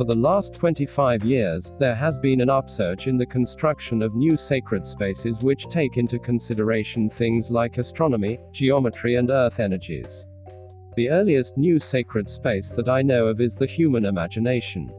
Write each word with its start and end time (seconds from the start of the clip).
For 0.00 0.06
the 0.06 0.14
last 0.14 0.54
25 0.54 1.24
years, 1.24 1.74
there 1.78 1.94
has 1.94 2.16
been 2.16 2.40
an 2.40 2.48
upsurge 2.48 3.06
in 3.06 3.18
the 3.18 3.26
construction 3.26 4.00
of 4.00 4.14
new 4.14 4.34
sacred 4.34 4.86
spaces 4.86 5.42
which 5.42 5.68
take 5.68 5.98
into 5.98 6.18
consideration 6.18 7.10
things 7.10 7.50
like 7.50 7.76
astronomy, 7.76 8.38
geometry, 8.50 9.16
and 9.16 9.30
earth 9.30 9.60
energies. 9.60 10.24
The 10.96 11.10
earliest 11.10 11.58
new 11.58 11.78
sacred 11.78 12.30
space 12.30 12.70
that 12.70 12.88
I 12.88 13.02
know 13.02 13.26
of 13.26 13.42
is 13.42 13.56
the 13.56 13.66
human 13.66 14.06
imagination. 14.06 14.90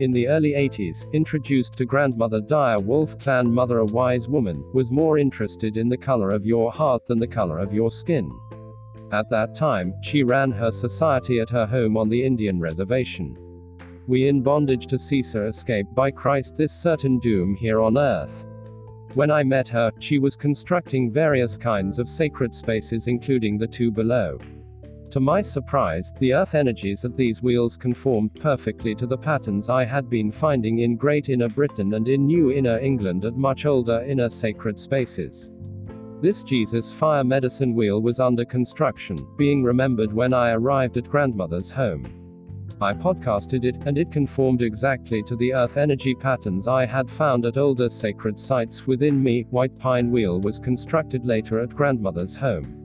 In 0.00 0.12
the 0.12 0.28
early 0.28 0.52
80s, 0.52 1.10
introduced 1.14 1.78
to 1.78 1.86
grandmother 1.86 2.42
Dire 2.42 2.78
Wolf 2.78 3.18
Clan 3.18 3.50
Mother, 3.50 3.78
a 3.78 3.86
wise 3.86 4.28
woman, 4.28 4.62
was 4.74 4.90
more 4.90 5.16
interested 5.16 5.78
in 5.78 5.88
the 5.88 5.96
color 5.96 6.30
of 6.30 6.44
your 6.44 6.70
heart 6.70 7.06
than 7.06 7.18
the 7.18 7.26
color 7.26 7.58
of 7.58 7.72
your 7.72 7.90
skin. 7.90 8.30
At 9.12 9.30
that 9.30 9.54
time, 9.54 9.94
she 10.02 10.24
ran 10.24 10.50
her 10.50 10.70
society 10.70 11.40
at 11.40 11.48
her 11.48 11.64
home 11.64 11.96
on 11.96 12.10
the 12.10 12.22
Indian 12.22 12.60
reservation. 12.60 13.38
We 14.08 14.28
in 14.28 14.40
bondage 14.40 14.86
to 14.88 14.98
Caesar 14.98 15.46
escape 15.46 15.86
by 15.94 16.12
Christ 16.12 16.54
this 16.54 16.72
certain 16.72 17.18
doom 17.18 17.56
here 17.56 17.80
on 17.80 17.98
earth. 17.98 18.44
When 19.14 19.32
I 19.32 19.42
met 19.42 19.68
her, 19.70 19.90
she 19.98 20.18
was 20.18 20.36
constructing 20.36 21.10
various 21.10 21.56
kinds 21.56 21.98
of 21.98 22.08
sacred 22.08 22.54
spaces, 22.54 23.08
including 23.08 23.58
the 23.58 23.66
two 23.66 23.90
below. 23.90 24.38
To 25.10 25.20
my 25.20 25.42
surprise, 25.42 26.12
the 26.20 26.34
earth 26.34 26.54
energies 26.54 27.04
at 27.04 27.16
these 27.16 27.42
wheels 27.42 27.76
conformed 27.76 28.34
perfectly 28.34 28.94
to 28.96 29.06
the 29.06 29.18
patterns 29.18 29.68
I 29.68 29.84
had 29.84 30.08
been 30.08 30.30
finding 30.30 30.80
in 30.80 30.96
Great 30.96 31.28
Inner 31.28 31.48
Britain 31.48 31.94
and 31.94 32.08
in 32.08 32.26
New 32.26 32.52
Inner 32.52 32.78
England 32.78 33.24
at 33.24 33.36
much 33.36 33.66
older 33.66 34.04
inner 34.06 34.28
sacred 34.28 34.78
spaces. 34.78 35.50
This 36.20 36.42
Jesus 36.42 36.92
fire 36.92 37.24
medicine 37.24 37.74
wheel 37.74 38.00
was 38.00 38.20
under 38.20 38.44
construction, 38.44 39.26
being 39.36 39.64
remembered 39.64 40.12
when 40.12 40.32
I 40.32 40.50
arrived 40.52 40.96
at 40.96 41.08
grandmother's 41.08 41.70
home. 41.70 42.25
I 42.80 42.92
podcasted 42.92 43.64
it, 43.64 43.76
and 43.86 43.96
it 43.96 44.12
conformed 44.12 44.62
exactly 44.62 45.22
to 45.22 45.36
the 45.36 45.54
earth 45.54 45.76
energy 45.76 46.14
patterns 46.14 46.68
I 46.68 46.86
had 46.86 47.10
found 47.10 47.46
at 47.46 47.56
older 47.56 47.88
sacred 47.88 48.38
sites 48.38 48.86
within 48.86 49.22
me. 49.22 49.46
White 49.50 49.78
Pine 49.78 50.10
Wheel 50.10 50.40
was 50.40 50.58
constructed 50.58 51.24
later 51.24 51.60
at 51.60 51.74
grandmother's 51.74 52.36
home. 52.36 52.82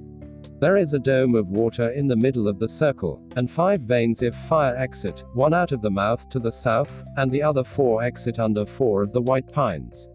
There 0.59 0.77
is 0.77 0.93
a 0.93 0.99
dome 0.99 1.35
of 1.35 1.47
water 1.47 1.89
in 1.89 2.07
the 2.07 2.15
middle 2.15 2.47
of 2.47 2.59
the 2.59 2.69
circle, 2.69 3.21
and 3.35 3.49
five 3.49 3.81
veins 3.81 4.21
if 4.21 4.35
fire 4.35 4.75
exit, 4.77 5.23
one 5.33 5.53
out 5.53 5.71
of 5.71 5.81
the 5.81 5.89
mouth 5.89 6.29
to 6.29 6.39
the 6.39 6.51
south, 6.51 7.03
and 7.17 7.31
the 7.31 7.43
other 7.43 7.63
four 7.63 8.03
exit 8.03 8.39
under 8.39 8.65
four 8.65 9.01
of 9.01 9.11
the 9.11 9.21
white 9.21 9.51
pines 9.51 10.07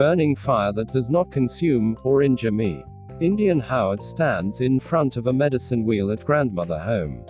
burning 0.00 0.34
fire 0.34 0.72
that 0.72 0.90
does 0.94 1.10
not 1.10 1.30
consume 1.30 1.94
or 2.04 2.22
injure 2.22 2.50
me. 2.50 2.82
Indian 3.20 3.60
Howard 3.60 4.02
stands 4.02 4.62
in 4.62 4.80
front 4.80 5.18
of 5.18 5.26
a 5.26 5.32
medicine 5.32 5.84
wheel 5.84 6.10
at 6.10 6.24
grandmother 6.24 6.78
home. 6.78 7.22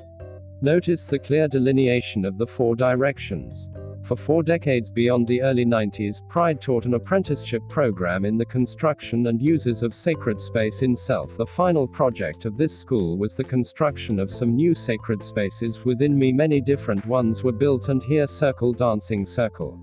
Notice 0.62 1.06
the 1.06 1.18
clear 1.18 1.48
delineation 1.48 2.24
of 2.24 2.36
the 2.36 2.46
four 2.46 2.76
directions. 2.76 3.70
For 4.02 4.16
four 4.16 4.42
decades 4.42 4.90
beyond 4.90 5.26
the 5.26 5.40
early 5.40 5.64
90s, 5.64 6.26
Pride 6.28 6.60
taught 6.60 6.84
an 6.84 6.94
apprenticeship 6.94 7.62
program 7.68 8.24
in 8.24 8.36
the 8.36 8.44
construction 8.44 9.26
and 9.26 9.40
uses 9.40 9.82
of 9.82 9.94
sacred 9.94 10.40
space 10.40 10.82
in 10.82 10.96
self. 10.96 11.36
The 11.36 11.46
final 11.46 11.86
project 11.86 12.44
of 12.44 12.58
this 12.58 12.78
school 12.78 13.16
was 13.16 13.34
the 13.34 13.44
construction 13.44 14.18
of 14.18 14.30
some 14.30 14.54
new 14.54 14.74
sacred 14.74 15.22
spaces 15.22 15.84
within 15.84 16.18
me. 16.18 16.32
Many 16.32 16.60
different 16.60 17.06
ones 17.06 17.42
were 17.42 17.52
built, 17.52 17.88
and 17.88 18.02
here 18.02 18.26
circle 18.26 18.72
dancing 18.72 19.24
circle. 19.24 19.80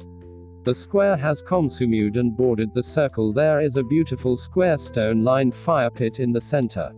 The 0.63 0.75
square 0.75 1.15
has 1.15 1.41
consumed 1.41 2.17
and 2.17 2.35
bordered 2.35 2.73
the 2.73 2.83
circle. 2.83 3.33
There 3.33 3.61
is 3.61 3.77
a 3.77 3.83
beautiful 3.83 4.35
square 4.35 4.77
stone 4.77 5.23
lined 5.23 5.55
fire 5.55 5.89
pit 5.89 6.19
in 6.19 6.33
the 6.33 6.41
center. 6.41 6.91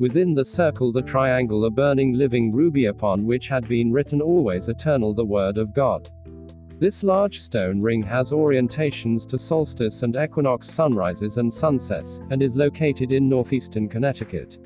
Within 0.00 0.34
the 0.34 0.44
circle, 0.44 0.90
the 0.90 1.02
triangle, 1.02 1.66
a 1.66 1.70
burning 1.70 2.14
living 2.14 2.50
ruby 2.50 2.86
upon 2.86 3.26
which 3.26 3.46
had 3.46 3.68
been 3.68 3.92
written 3.92 4.20
always 4.20 4.68
eternal 4.68 5.14
the 5.14 5.24
word 5.24 5.56
of 5.56 5.72
God. 5.72 6.10
This 6.80 7.04
large 7.04 7.38
stone 7.38 7.80
ring 7.80 8.02
has 8.02 8.32
orientations 8.32 9.24
to 9.28 9.38
solstice 9.38 10.02
and 10.02 10.16
equinox 10.16 10.68
sunrises 10.68 11.38
and 11.38 11.52
sunsets, 11.52 12.20
and 12.30 12.42
is 12.42 12.56
located 12.56 13.12
in 13.12 13.28
northeastern 13.28 13.88
Connecticut. 13.88 14.58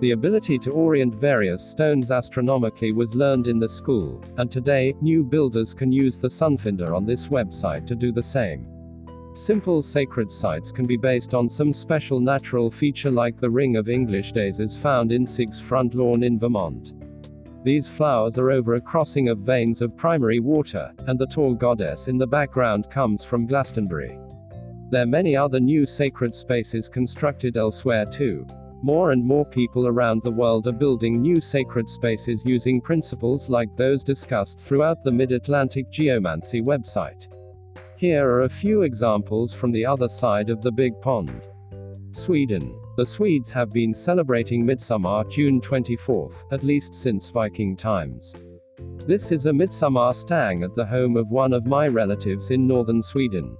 The 0.00 0.10
ability 0.10 0.58
to 0.58 0.72
orient 0.72 1.14
various 1.14 1.62
stones 1.62 2.10
astronomically 2.10 2.90
was 2.90 3.14
learned 3.14 3.46
in 3.46 3.60
the 3.60 3.68
school, 3.68 4.22
and 4.36 4.50
today, 4.50 4.94
new 5.00 5.22
builders 5.22 5.72
can 5.72 5.92
use 5.92 6.18
the 6.18 6.28
Sunfinder 6.28 6.94
on 6.94 7.06
this 7.06 7.28
website 7.28 7.86
to 7.86 7.94
do 7.94 8.10
the 8.10 8.22
same. 8.22 8.66
Simple 9.36 9.82
sacred 9.82 10.32
sites 10.32 10.72
can 10.72 10.86
be 10.86 10.96
based 10.96 11.34
on 11.34 11.46
some 11.46 11.70
special 11.70 12.20
natural 12.20 12.70
feature 12.70 13.10
like 13.10 13.38
the 13.38 13.50
ring 13.50 13.76
of 13.76 13.90
English 13.90 14.32
daisies 14.32 14.74
found 14.74 15.12
in 15.12 15.26
Sig's 15.26 15.60
front 15.60 15.94
lawn 15.94 16.22
in 16.22 16.38
Vermont. 16.38 16.94
These 17.62 17.86
flowers 17.86 18.38
are 18.38 18.50
over 18.50 18.76
a 18.76 18.80
crossing 18.80 19.28
of 19.28 19.40
veins 19.40 19.82
of 19.82 19.94
primary 19.94 20.40
water, 20.40 20.90
and 21.06 21.18
the 21.18 21.26
tall 21.26 21.54
goddess 21.54 22.08
in 22.08 22.16
the 22.16 22.26
background 22.26 22.88
comes 22.88 23.24
from 23.24 23.46
Glastonbury. 23.46 24.18
There 24.88 25.02
are 25.02 25.06
many 25.06 25.36
other 25.36 25.60
new 25.60 25.84
sacred 25.84 26.34
spaces 26.34 26.88
constructed 26.88 27.58
elsewhere 27.58 28.06
too. 28.06 28.46
More 28.80 29.10
and 29.10 29.22
more 29.22 29.44
people 29.44 29.86
around 29.86 30.22
the 30.22 30.30
world 30.30 30.66
are 30.66 30.72
building 30.72 31.20
new 31.20 31.42
sacred 31.42 31.90
spaces 31.90 32.46
using 32.46 32.80
principles 32.80 33.50
like 33.50 33.76
those 33.76 34.02
discussed 34.02 34.60
throughout 34.60 35.04
the 35.04 35.12
Mid 35.12 35.30
Atlantic 35.32 35.90
Geomancy 35.90 36.62
website. 36.62 37.28
Here 37.98 38.28
are 38.28 38.42
a 38.42 38.48
few 38.48 38.82
examples 38.82 39.54
from 39.54 39.72
the 39.72 39.86
other 39.86 40.06
side 40.06 40.50
of 40.50 40.60
the 40.60 40.70
Big 40.70 41.00
Pond. 41.00 41.40
Sweden. 42.12 42.78
The 42.98 43.06
Swedes 43.06 43.50
have 43.52 43.72
been 43.72 43.94
celebrating 43.94 44.66
Midsummer 44.66 45.24
June 45.30 45.62
24th, 45.62 46.44
at 46.52 46.62
least 46.62 46.94
since 46.94 47.30
Viking 47.30 47.74
times. 47.74 48.34
This 49.06 49.32
is 49.32 49.46
a 49.46 49.52
midsummer 49.52 50.12
stang 50.12 50.62
at 50.62 50.74
the 50.74 50.84
home 50.84 51.16
of 51.16 51.30
one 51.30 51.54
of 51.54 51.64
my 51.64 51.88
relatives 51.88 52.50
in 52.50 52.66
northern 52.66 53.02
Sweden. 53.02 53.56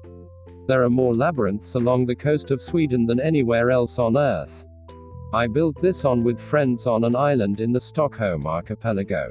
There 0.67 0.83
are 0.83 0.91
more 0.91 1.15
labyrinths 1.15 1.75
along 1.75 2.05
the 2.05 2.15
coast 2.15 2.51
of 2.51 2.61
Sweden 2.61 3.07
than 3.07 3.21
anywhere 3.21 3.71
else 3.71 3.99
on 3.99 4.19
earth. 4.19 4.67
I 5.33 5.47
built 5.47 5.81
this 5.81 6.05
on 6.05 6.23
with 6.23 6.39
friends 6.39 6.87
on 6.87 7.05
an 7.05 7.17
island 7.17 7.63
in 7.63 7.73
the 7.73 7.81
Stockholm 7.81 8.47
archipelago. 8.47 9.31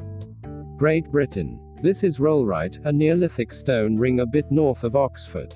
Great 0.78 1.06
Britain. 1.12 1.60
This 1.82 2.06
is 2.06 2.20
Rollright, 2.20 2.84
a 2.86 2.92
Neolithic 2.92 3.52
stone 3.52 3.98
ring 3.98 4.22
a 4.22 4.26
bit 4.26 4.50
north 4.50 4.86
of 4.86 4.96
Oxford. 4.96 5.56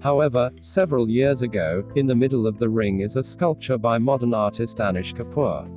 However, 0.00 0.50
several 0.62 1.10
years 1.10 1.42
ago, 1.42 1.84
in 1.96 2.06
the 2.06 2.14
middle 2.14 2.46
of 2.46 2.58
the 2.58 2.68
ring 2.68 3.00
is 3.00 3.16
a 3.16 3.22
sculpture 3.22 3.76
by 3.76 3.98
modern 3.98 4.32
artist 4.32 4.78
Anish 4.78 5.12
Kapoor. 5.12 5.68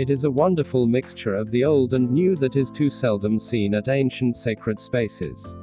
It 0.00 0.08
is 0.08 0.24
a 0.24 0.30
wonderful 0.30 0.86
mixture 0.86 1.34
of 1.34 1.50
the 1.50 1.62
old 1.62 1.92
and 1.92 2.10
new 2.10 2.36
that 2.36 2.56
is 2.56 2.70
too 2.70 2.88
seldom 2.88 3.38
seen 3.38 3.74
at 3.74 3.88
ancient 3.88 4.36
sacred 4.36 4.80
spaces. 4.80 5.54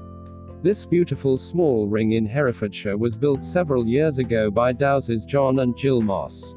This 0.62 0.86
beautiful 0.86 1.38
small 1.38 1.88
ring 1.88 2.12
in 2.12 2.28
Herefordshire 2.28 2.98
was 2.98 3.16
built 3.16 3.44
several 3.44 3.88
years 3.88 4.20
ago 4.20 4.52
by 4.52 4.74
Dows's 4.74 5.26
John 5.26 5.60
and 5.60 5.76
Jill 5.76 6.02
Moss. 6.02 6.56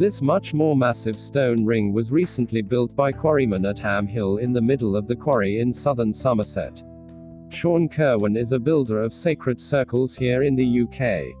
This 0.00 0.22
much 0.22 0.54
more 0.54 0.74
massive 0.74 1.18
stone 1.18 1.66
ring 1.66 1.92
was 1.92 2.10
recently 2.10 2.62
built 2.62 2.96
by 2.96 3.12
quarrymen 3.12 3.66
at 3.66 3.78
Ham 3.80 4.06
Hill 4.06 4.38
in 4.38 4.50
the 4.50 4.62
middle 4.62 4.96
of 4.96 5.06
the 5.06 5.14
quarry 5.14 5.60
in 5.60 5.74
southern 5.74 6.14
Somerset. 6.14 6.82
Sean 7.50 7.86
Kerwin 7.86 8.34
is 8.34 8.52
a 8.52 8.58
builder 8.58 9.02
of 9.02 9.12
sacred 9.12 9.60
circles 9.60 10.16
here 10.16 10.42
in 10.42 10.56
the 10.56 10.80
UK. 10.84 11.36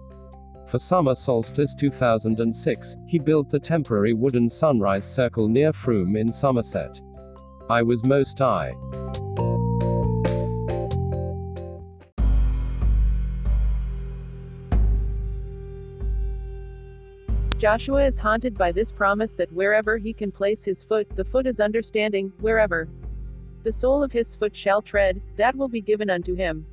For 0.68 0.78
summer 0.78 1.14
solstice 1.14 1.74
2006, 1.74 2.96
he 3.06 3.18
built 3.18 3.48
the 3.48 3.58
temporary 3.58 4.12
wooden 4.12 4.50
sunrise 4.50 5.10
circle 5.10 5.48
near 5.48 5.72
Frome 5.72 6.16
in 6.16 6.30
Somerset. 6.30 7.00
I 7.70 7.80
was 7.80 8.04
most 8.04 8.42
I. 8.42 8.72
Joshua 17.60 18.06
is 18.06 18.18
haunted 18.18 18.56
by 18.56 18.72
this 18.72 18.90
promise 18.90 19.34
that 19.34 19.52
wherever 19.52 19.98
he 19.98 20.14
can 20.14 20.32
place 20.32 20.64
his 20.64 20.82
foot, 20.82 21.06
the 21.14 21.22
foot 21.22 21.46
is 21.46 21.60
understanding, 21.60 22.32
wherever 22.40 22.88
the 23.64 23.72
sole 23.72 24.02
of 24.02 24.10
his 24.10 24.34
foot 24.34 24.56
shall 24.56 24.80
tread, 24.80 25.20
that 25.36 25.54
will 25.54 25.68
be 25.68 25.82
given 25.82 26.08
unto 26.08 26.34
him. 26.34 26.64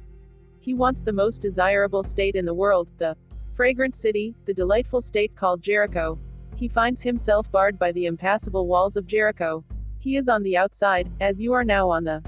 He 0.61 0.73
wants 0.73 1.03
the 1.03 1.11
most 1.11 1.41
desirable 1.41 2.05
state 2.05 2.35
in 2.35 2.45
the 2.45 2.53
world, 2.53 2.87
the 2.99 3.17
fragrant 3.53 3.95
city, 3.95 4.33
the 4.45 4.53
delightful 4.53 5.01
state 5.01 5.35
called 5.35 5.61
Jericho. 5.61 6.17
He 6.55 6.69
finds 6.69 7.01
himself 7.01 7.51
barred 7.51 7.77
by 7.77 7.91
the 7.91 8.05
impassable 8.05 8.65
walls 8.65 8.95
of 8.95 9.07
Jericho. 9.07 9.65
He 9.99 10.15
is 10.15 10.29
on 10.29 10.41
the 10.41 10.55
outside, 10.55 11.11
as 11.19 11.37
you 11.37 11.51
are 11.51 11.65
now 11.65 11.89
on 11.89 12.05
the 12.05 12.23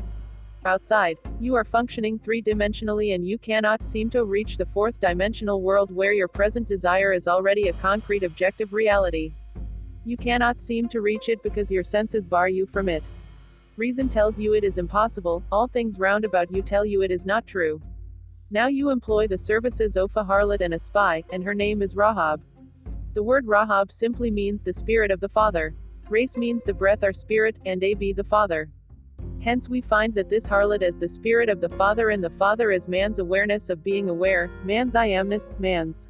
outside. 0.66 1.18
You 1.40 1.56
are 1.56 1.64
functioning 1.64 2.20
three 2.20 2.42
dimensionally 2.42 3.16
and 3.16 3.28
you 3.28 3.38
cannot 3.38 3.84
seem 3.84 4.10
to 4.12 4.26
reach 4.26 4.58
the 4.58 4.66
fourth 4.66 5.00
dimensional 5.00 5.62
world 5.62 5.92
where 5.92 6.14
your 6.14 6.28
present 6.28 6.68
desire 6.68 7.14
is 7.14 7.28
already 7.28 7.70
a 7.70 7.74
concrete 7.74 8.24
objective 8.24 8.74
reality. 8.74 9.34
You 10.06 10.18
cannot 10.18 10.62
seem 10.62 10.90
to 10.90 11.02
reach 11.02 11.30
it 11.30 11.44
because 11.44 11.72
your 11.72 11.84
senses 11.84 12.26
bar 12.26 12.50
you 12.50 12.66
from 12.66 12.90
it. 12.90 13.04
Reason 13.78 14.10
tells 14.10 14.38
you 14.38 14.54
it 14.54 14.64
is 14.64 14.78
impossible, 14.78 15.44
all 15.52 15.68
things 15.68 16.00
round 16.00 16.26
about 16.26 16.52
you 16.52 16.62
tell 16.62 16.86
you 16.86 17.02
it 17.02 17.12
is 17.12 17.26
not 17.26 17.48
true. 17.48 17.82
Now 18.52 18.68
you 18.68 18.90
employ 18.90 19.28
the 19.28 19.38
services 19.38 19.96
of 19.96 20.12
a 20.18 20.24
harlot 20.24 20.62
and 20.62 20.74
a 20.74 20.80
spy, 20.80 21.24
and 21.32 21.44
her 21.44 21.54
name 21.54 21.82
is 21.82 21.96
Rahab. 21.96 22.42
The 23.14 23.24
word 23.24 23.48
Rahab 23.48 23.92
simply 23.92 24.32
means 24.32 24.64
the 24.64 24.74
spirit 24.74 25.12
of 25.12 25.20
the 25.20 25.30
Father. 25.30 25.74
Race 26.10 26.36
means 26.36 26.64
the 26.64 26.74
breath 26.74 27.04
or 27.04 27.14
spirit, 27.14 27.58
and 27.66 27.84
A 27.84 27.94
be 27.94 28.12
the 28.12 28.24
Father. 28.24 28.70
Hence 29.42 29.70
we 29.70 29.80
find 29.80 30.14
that 30.16 30.30
this 30.30 30.50
harlot 30.50 30.82
is 30.82 31.00
the 31.00 31.08
spirit 31.08 31.48
of 31.48 31.62
the 31.62 31.70
Father 31.70 32.10
and 32.10 32.22
the 32.22 32.30
Father 32.30 32.72
is 32.72 32.90
man's 32.90 33.20
awareness 33.20 33.70
of 33.70 33.84
being 33.84 34.10
aware, 34.10 34.52
man's 34.66 34.96
I 34.96 35.10
amness, 35.10 35.58
man's 35.60 36.10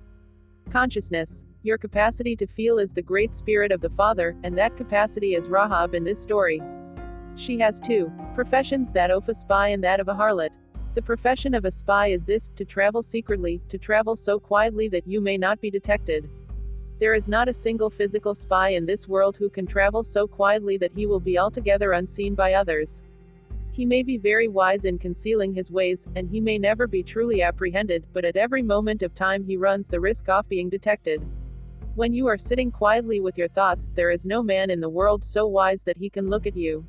consciousness. 0.71 1.45
Your 1.61 1.77
capacity 1.77 2.35
to 2.37 2.47
feel 2.47 2.79
is 2.79 2.91
the 2.91 3.03
great 3.03 3.35
spirit 3.35 3.71
of 3.71 3.81
the 3.81 3.89
Father, 3.89 4.35
and 4.43 4.57
that 4.57 4.77
capacity 4.77 5.35
is 5.35 5.47
Rahab 5.47 5.93
in 5.93 6.03
this 6.03 6.21
story. 6.21 6.59
She 7.35 7.59
has 7.59 7.79
two 7.79 8.11
professions 8.33 8.91
that 8.93 9.11
of 9.11 9.29
a 9.29 9.33
spy 9.35 9.69
and 9.69 9.83
that 9.83 9.99
of 9.99 10.07
a 10.07 10.13
harlot. 10.15 10.53
The 10.95 11.01
profession 11.01 11.53
of 11.53 11.65
a 11.65 11.71
spy 11.71 12.07
is 12.07 12.25
this 12.25 12.49
to 12.55 12.65
travel 12.65 13.03
secretly, 13.03 13.61
to 13.67 13.77
travel 13.77 14.15
so 14.15 14.39
quietly 14.39 14.87
that 14.89 15.07
you 15.07 15.21
may 15.21 15.37
not 15.37 15.61
be 15.61 15.69
detected. 15.69 16.27
There 16.99 17.13
is 17.13 17.27
not 17.27 17.47
a 17.47 17.53
single 17.53 17.91
physical 17.91 18.33
spy 18.33 18.69
in 18.69 18.87
this 18.87 19.07
world 19.07 19.37
who 19.37 19.49
can 19.49 19.67
travel 19.67 20.03
so 20.03 20.27
quietly 20.27 20.77
that 20.79 20.93
he 20.93 21.05
will 21.05 21.19
be 21.19 21.37
altogether 21.37 21.91
unseen 21.91 22.33
by 22.35 22.53
others. 22.53 23.03
He 23.79 23.85
may 23.85 24.03
be 24.03 24.17
very 24.17 24.49
wise 24.49 24.83
in 24.83 24.99
concealing 24.99 25.53
his 25.53 25.71
ways, 25.71 26.05
and 26.15 26.29
he 26.29 26.41
may 26.41 26.57
never 26.57 26.85
be 26.85 27.01
truly 27.01 27.41
apprehended, 27.41 28.05
but 28.11 28.25
at 28.25 28.35
every 28.35 28.61
moment 28.61 29.03
of 29.03 29.15
time 29.15 29.41
he 29.41 29.55
runs 29.55 29.87
the 29.87 30.01
risk 30.01 30.27
of 30.27 30.49
being 30.49 30.67
detected. 30.67 31.25
When 31.95 32.11
you 32.11 32.27
are 32.27 32.37
sitting 32.37 32.71
quietly 32.71 33.21
with 33.21 33.37
your 33.37 33.47
thoughts, 33.47 33.89
there 33.95 34.11
is 34.11 34.25
no 34.25 34.43
man 34.43 34.69
in 34.69 34.81
the 34.81 34.89
world 34.89 35.23
so 35.23 35.47
wise 35.47 35.81
that 35.83 35.95
he 35.95 36.09
can 36.09 36.29
look 36.29 36.45
at 36.45 36.57
you 36.57 36.85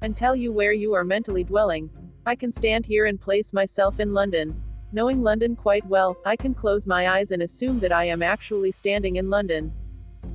and 0.00 0.16
tell 0.16 0.34
you 0.34 0.50
where 0.50 0.72
you 0.72 0.94
are 0.94 1.04
mentally 1.04 1.44
dwelling. 1.44 1.88
I 2.26 2.34
can 2.34 2.50
stand 2.50 2.84
here 2.84 3.06
and 3.06 3.20
place 3.20 3.52
myself 3.52 4.00
in 4.00 4.12
London. 4.12 4.60
Knowing 4.90 5.22
London 5.22 5.54
quite 5.54 5.86
well, 5.86 6.16
I 6.26 6.34
can 6.34 6.54
close 6.54 6.88
my 6.88 7.08
eyes 7.08 7.30
and 7.30 7.42
assume 7.42 7.78
that 7.78 7.92
I 7.92 8.02
am 8.06 8.24
actually 8.24 8.72
standing 8.72 9.14
in 9.14 9.30
London. 9.30 9.72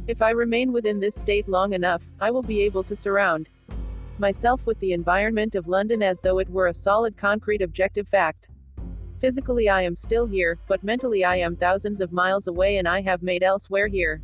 If 0.08 0.22
I 0.22 0.30
remain 0.30 0.72
within 0.72 1.02
this 1.02 1.16
state 1.16 1.50
long 1.50 1.74
enough, 1.74 2.08
I 2.22 2.32
will 2.32 2.44
be 2.44 2.62
able 2.62 2.84
to 2.84 2.96
surround 2.96 3.50
myself 4.20 4.66
with 4.66 4.80
the 4.80 4.94
environment 4.94 5.56
of 5.56 5.68
London 5.68 6.02
as 6.04 6.22
though 6.22 6.40
it 6.40 6.50
were 6.50 6.68
a 6.68 6.74
solid 6.74 7.18
concrete 7.18 7.62
objective 7.62 8.08
fact. 8.08 8.48
Physically 9.20 9.70
I 9.70 9.84
am 9.84 9.96
still 9.96 10.26
here, 10.26 10.58
but 10.68 10.84
mentally 10.84 11.24
I 11.24 11.36
am 11.38 11.56
thousands 11.56 12.02
of 12.02 12.12
miles 12.12 12.48
away 12.48 12.78
and 12.78 12.88
I 12.88 13.02
have 13.02 13.22
made 13.22 13.44
elsewhere 13.44 13.88
here. 13.88 14.22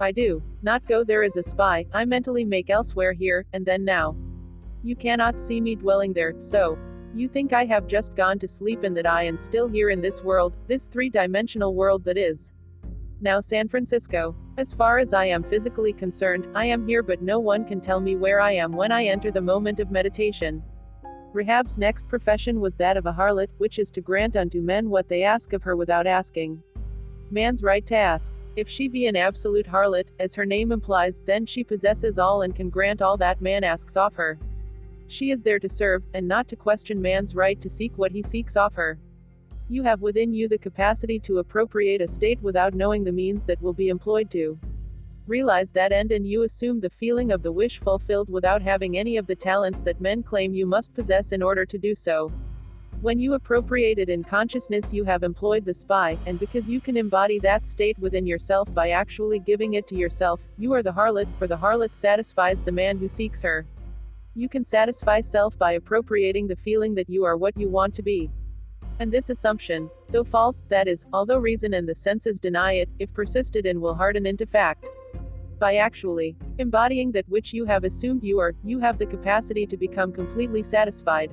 I 0.00 0.10
do 0.10 0.42
not 0.62 0.86
go 0.88 1.04
there 1.04 1.22
as 1.22 1.36
a 1.36 1.42
spy, 1.42 1.86
I 1.92 2.04
mentally 2.04 2.44
make 2.44 2.70
elsewhere 2.70 3.12
here, 3.12 3.46
and 3.52 3.64
then 3.64 3.84
now. 3.84 4.16
You 4.82 4.96
cannot 4.96 5.40
see 5.40 5.60
me 5.60 5.76
dwelling 5.76 6.12
there, 6.12 6.34
so. 6.38 6.76
You 7.14 7.28
think 7.28 7.52
I 7.52 7.66
have 7.66 7.86
just 7.86 8.16
gone 8.16 8.38
to 8.38 8.48
sleep 8.48 8.84
and 8.84 8.96
that 8.96 9.06
I 9.06 9.24
am 9.24 9.36
still 9.36 9.68
here 9.68 9.90
in 9.90 10.00
this 10.00 10.24
world, 10.24 10.56
this 10.66 10.88
three 10.88 11.10
dimensional 11.10 11.74
world 11.74 12.04
that 12.04 12.16
is. 12.16 12.52
Now 13.22 13.40
San 13.40 13.68
Francisco. 13.68 14.34
As 14.58 14.74
far 14.74 14.98
as 14.98 15.14
I 15.14 15.26
am 15.26 15.44
physically 15.44 15.92
concerned, 15.92 16.48
I 16.56 16.64
am 16.64 16.84
here 16.88 17.04
but 17.04 17.22
no 17.22 17.38
one 17.38 17.64
can 17.64 17.80
tell 17.80 18.00
me 18.00 18.16
where 18.16 18.40
I 18.40 18.50
am 18.50 18.72
when 18.72 18.90
I 18.90 19.04
enter 19.04 19.30
the 19.30 19.40
moment 19.40 19.78
of 19.78 19.92
meditation. 19.92 20.60
Rahab's 21.32 21.78
next 21.78 22.08
profession 22.08 22.60
was 22.60 22.76
that 22.78 22.96
of 22.96 23.06
a 23.06 23.12
harlot, 23.12 23.48
which 23.58 23.78
is 23.78 23.92
to 23.92 24.00
grant 24.00 24.34
unto 24.34 24.60
men 24.60 24.90
what 24.90 25.08
they 25.08 25.22
ask 25.22 25.52
of 25.52 25.62
her 25.62 25.76
without 25.76 26.04
asking. 26.04 26.60
Man's 27.30 27.62
right 27.62 27.86
to 27.86 27.96
ask. 27.96 28.34
If 28.56 28.68
she 28.68 28.88
be 28.88 29.06
an 29.06 29.14
absolute 29.14 29.68
harlot, 29.68 30.08
as 30.18 30.34
her 30.34 30.44
name 30.44 30.72
implies, 30.72 31.20
then 31.24 31.46
she 31.46 31.62
possesses 31.62 32.18
all 32.18 32.42
and 32.42 32.56
can 32.56 32.70
grant 32.70 33.00
all 33.00 33.16
that 33.18 33.40
man 33.40 33.62
asks 33.62 33.96
of 33.96 34.16
her. 34.16 34.36
She 35.06 35.30
is 35.30 35.44
there 35.44 35.60
to 35.60 35.68
serve, 35.68 36.02
and 36.12 36.26
not 36.26 36.48
to 36.48 36.56
question 36.56 37.00
man's 37.00 37.36
right 37.36 37.60
to 37.60 37.70
seek 37.70 37.96
what 37.96 38.10
he 38.10 38.24
seeks 38.24 38.56
of 38.56 38.74
her. 38.74 38.98
You 39.68 39.82
have 39.84 40.02
within 40.02 40.34
you 40.34 40.48
the 40.48 40.58
capacity 40.58 41.18
to 41.20 41.38
appropriate 41.38 42.00
a 42.00 42.08
state 42.08 42.42
without 42.42 42.74
knowing 42.74 43.04
the 43.04 43.12
means 43.12 43.44
that 43.46 43.62
will 43.62 43.72
be 43.72 43.88
employed 43.88 44.30
to 44.32 44.58
realize 45.26 45.70
that 45.72 45.92
end 45.92 46.12
and 46.12 46.26
you 46.26 46.42
assume 46.42 46.80
the 46.80 46.90
feeling 46.90 47.30
of 47.30 47.42
the 47.42 47.52
wish 47.52 47.78
fulfilled 47.78 48.28
without 48.28 48.60
having 48.60 48.98
any 48.98 49.16
of 49.16 49.26
the 49.26 49.36
talents 49.36 49.82
that 49.82 50.00
men 50.00 50.22
claim 50.22 50.52
you 50.52 50.66
must 50.66 50.92
possess 50.94 51.32
in 51.32 51.42
order 51.42 51.64
to 51.64 51.78
do 51.78 51.94
so. 51.94 52.30
When 53.00 53.18
you 53.18 53.34
appropriate 53.34 53.98
it 53.98 54.08
in 54.08 54.22
consciousness, 54.22 54.92
you 54.92 55.04
have 55.04 55.22
employed 55.22 55.64
the 55.64 55.74
spy, 55.74 56.16
and 56.26 56.38
because 56.38 56.68
you 56.68 56.80
can 56.80 56.96
embody 56.96 57.38
that 57.40 57.66
state 57.66 57.98
within 57.98 58.26
yourself 58.26 58.72
by 58.74 58.90
actually 58.90 59.40
giving 59.40 59.74
it 59.74 59.86
to 59.88 59.96
yourself, 59.96 60.40
you 60.56 60.72
are 60.72 60.82
the 60.82 60.92
harlot, 60.92 61.26
for 61.38 61.46
the 61.46 61.56
harlot 61.56 61.94
satisfies 61.94 62.62
the 62.62 62.70
man 62.70 62.98
who 62.98 63.08
seeks 63.08 63.42
her. 63.42 63.66
You 64.34 64.48
can 64.48 64.64
satisfy 64.64 65.20
self 65.20 65.58
by 65.58 65.72
appropriating 65.72 66.46
the 66.46 66.56
feeling 66.56 66.94
that 66.94 67.10
you 67.10 67.24
are 67.24 67.36
what 67.36 67.56
you 67.56 67.68
want 67.68 67.94
to 67.96 68.02
be. 68.02 68.30
And 69.02 69.10
this 69.10 69.30
assumption, 69.30 69.90
though 70.12 70.22
false, 70.22 70.62
that 70.68 70.86
is, 70.86 71.06
although 71.12 71.38
reason 71.38 71.74
and 71.74 71.88
the 71.88 71.94
senses 71.96 72.38
deny 72.38 72.74
it, 72.74 72.88
if 73.00 73.12
persisted 73.12 73.66
in 73.66 73.80
will 73.80 73.96
harden 73.96 74.26
into 74.26 74.46
fact. 74.46 74.88
By 75.58 75.74
actually 75.74 76.36
embodying 76.58 77.10
that 77.10 77.28
which 77.28 77.52
you 77.52 77.64
have 77.64 77.82
assumed 77.82 78.22
you 78.22 78.38
are, 78.38 78.54
you 78.62 78.78
have 78.78 78.98
the 78.98 79.06
capacity 79.06 79.66
to 79.66 79.76
become 79.76 80.12
completely 80.12 80.62
satisfied. 80.62 81.32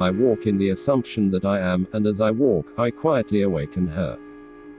I 0.00 0.10
walk 0.10 0.46
in 0.46 0.58
the 0.58 0.70
assumption 0.70 1.30
that 1.30 1.44
I 1.44 1.60
am, 1.60 1.86
and 1.92 2.08
as 2.08 2.20
I 2.20 2.32
walk, 2.32 2.66
I 2.76 2.90
quietly 2.90 3.42
awaken 3.42 3.86
her. 3.86 4.18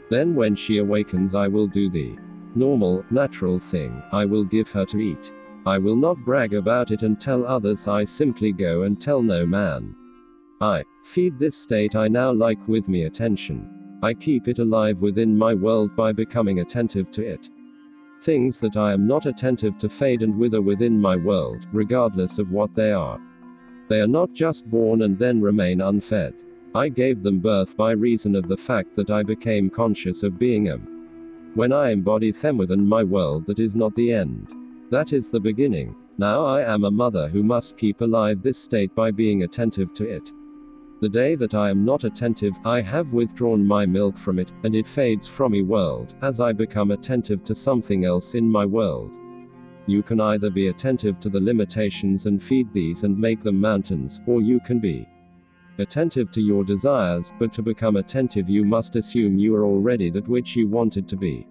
Then 0.09 0.35
when 0.35 0.55
she 0.55 0.77
awakens 0.77 1.35
I 1.35 1.47
will 1.47 1.67
do 1.67 1.89
the 1.89 2.15
normal, 2.55 3.03
natural 3.09 3.59
thing, 3.59 4.01
I 4.11 4.25
will 4.25 4.43
give 4.43 4.69
her 4.69 4.85
to 4.85 4.99
eat. 4.99 5.33
I 5.65 5.77
will 5.79 5.95
not 5.95 6.23
brag 6.23 6.53
about 6.53 6.91
it 6.91 7.01
and 7.01 7.19
tell 7.19 7.45
others 7.45 7.87
I 7.87 8.03
simply 8.03 8.51
go 8.51 8.83
and 8.83 9.01
tell 9.01 9.23
no 9.23 9.45
man. 9.45 9.95
I 10.61 10.83
feed 11.03 11.39
this 11.39 11.57
state 11.57 11.95
I 11.95 12.07
now 12.07 12.31
like 12.31 12.67
with 12.67 12.87
me 12.87 13.03
attention. 13.03 13.99
I 14.03 14.13
keep 14.13 14.47
it 14.47 14.59
alive 14.59 14.99
within 14.99 15.35
my 15.35 15.53
world 15.53 15.95
by 15.95 16.11
becoming 16.11 16.59
attentive 16.59 17.09
to 17.11 17.25
it. 17.25 17.49
Things 18.21 18.59
that 18.59 18.77
I 18.77 18.93
am 18.93 19.07
not 19.07 19.25
attentive 19.25 19.77
to 19.79 19.89
fade 19.89 20.21
and 20.21 20.37
wither 20.37 20.61
within 20.61 21.01
my 21.01 21.15
world, 21.15 21.65
regardless 21.73 22.37
of 22.37 22.51
what 22.51 22.75
they 22.75 22.91
are. 22.91 23.19
They 23.89 23.99
are 24.01 24.07
not 24.07 24.33
just 24.33 24.69
born 24.69 25.01
and 25.01 25.17
then 25.17 25.41
remain 25.41 25.81
unfed. 25.81 26.35
I 26.75 26.89
gave 26.89 27.23
them 27.23 27.39
birth 27.39 27.77
by 27.77 27.91
reason 27.91 28.35
of 28.35 28.49
the 28.49 28.57
fact 28.57 28.97
that 28.97 29.09
I 29.09 29.23
became 29.23 29.69
conscious 29.69 30.23
of 30.23 30.37
being 30.37 30.65
them. 30.65 31.51
When 31.53 31.71
I 31.71 31.91
embody 31.91 32.31
them 32.31 32.57
within 32.57 32.85
my 32.85 33.01
world, 33.01 33.45
that 33.45 33.59
is 33.59 33.75
not 33.75 33.95
the 33.95 34.11
end. 34.11 34.49
That 34.91 35.13
is 35.13 35.29
the 35.29 35.39
beginning. 35.39 35.95
Now 36.17 36.45
I 36.45 36.63
am 36.63 36.83
a 36.83 36.91
mother 36.91 37.29
who 37.29 37.43
must 37.43 37.77
keep 37.77 38.01
alive 38.01 38.43
this 38.43 38.57
state 38.57 38.93
by 38.93 39.11
being 39.11 39.43
attentive 39.43 39.93
to 39.93 40.03
it. 40.03 40.33
The 40.99 41.07
day 41.07 41.35
that 41.35 41.53
I 41.53 41.69
am 41.69 41.85
not 41.85 42.03
attentive, 42.03 42.55
I 42.65 42.81
have 42.81 43.13
withdrawn 43.13 43.65
my 43.65 43.85
milk 43.85 44.17
from 44.17 44.37
it, 44.37 44.51
and 44.63 44.75
it 44.75 44.85
fades 44.85 45.29
from 45.29 45.53
me 45.53 45.61
world, 45.61 46.13
as 46.23 46.41
I 46.41 46.51
become 46.51 46.91
attentive 46.91 47.45
to 47.45 47.55
something 47.55 48.03
else 48.03 48.35
in 48.35 48.51
my 48.51 48.65
world. 48.65 49.11
You 49.87 50.03
can 50.03 50.19
either 50.19 50.49
be 50.49 50.67
attentive 50.67 51.21
to 51.21 51.29
the 51.29 51.39
limitations 51.39 52.25
and 52.25 52.43
feed 52.43 52.73
these 52.73 53.03
and 53.03 53.17
make 53.17 53.43
them 53.43 53.61
mountains, 53.61 54.19
or 54.27 54.41
you 54.41 54.59
can 54.59 54.79
be 54.79 55.07
attentive 55.79 56.31
to 56.31 56.41
your 56.41 56.63
desires, 56.63 57.31
but 57.39 57.53
to 57.53 57.61
become 57.61 57.97
attentive 57.97 58.49
you 58.49 58.63
must 58.63 58.95
assume 58.95 59.37
you 59.37 59.55
are 59.55 59.65
already 59.65 60.09
that 60.11 60.27
which 60.27 60.55
you 60.55 60.67
wanted 60.67 61.07
to 61.07 61.15
be. 61.15 61.47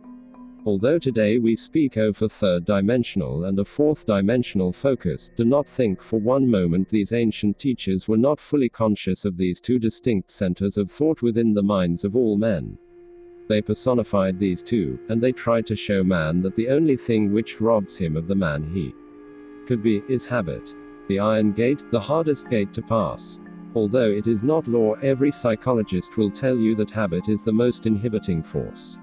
Although 0.66 0.98
today 0.98 1.38
we 1.38 1.56
speak 1.56 1.96
of 1.96 2.20
a 2.22 2.28
third 2.28 2.64
dimensional 2.64 3.44
and 3.44 3.58
a 3.58 3.64
fourth 3.64 4.06
dimensional 4.06 4.72
focus, 4.72 5.30
do 5.36 5.44
not 5.44 5.68
think 5.68 6.00
for 6.00 6.18
one 6.18 6.50
moment 6.50 6.88
these 6.88 7.12
ancient 7.12 7.58
teachers 7.58 8.08
were 8.08 8.16
not 8.16 8.40
fully 8.40 8.70
conscious 8.70 9.26
of 9.26 9.36
these 9.36 9.60
two 9.60 9.78
distinct 9.78 10.30
centers 10.30 10.78
of 10.78 10.90
thought 10.90 11.20
within 11.20 11.52
the 11.52 11.62
minds 11.62 12.02
of 12.02 12.16
all 12.16 12.38
men. 12.38 12.78
They 13.46 13.60
personified 13.60 14.38
these 14.38 14.62
two, 14.62 14.98
and 15.10 15.22
they 15.22 15.32
tried 15.32 15.66
to 15.66 15.76
show 15.76 16.02
man 16.02 16.40
that 16.40 16.56
the 16.56 16.70
only 16.70 16.96
thing 16.96 17.30
which 17.30 17.60
robs 17.60 17.94
him 17.96 18.16
of 18.16 18.26
the 18.26 18.34
man 18.34 18.70
he 18.72 18.94
could 19.66 19.82
be, 19.82 20.02
is 20.08 20.24
habit. 20.24 20.74
The 21.08 21.18
iron 21.18 21.52
gate, 21.52 21.82
the 21.90 22.00
hardest 22.00 22.48
gate 22.48 22.72
to 22.74 22.82
pass. 22.82 23.38
Although 23.74 24.10
it 24.10 24.26
is 24.26 24.42
not 24.42 24.68
law, 24.68 24.94
every 25.02 25.32
psychologist 25.32 26.16
will 26.16 26.30
tell 26.30 26.56
you 26.56 26.74
that 26.76 26.90
habit 26.90 27.28
is 27.28 27.42
the 27.42 27.52
most 27.52 27.86
inhibiting 27.86 28.42
force 28.42 28.98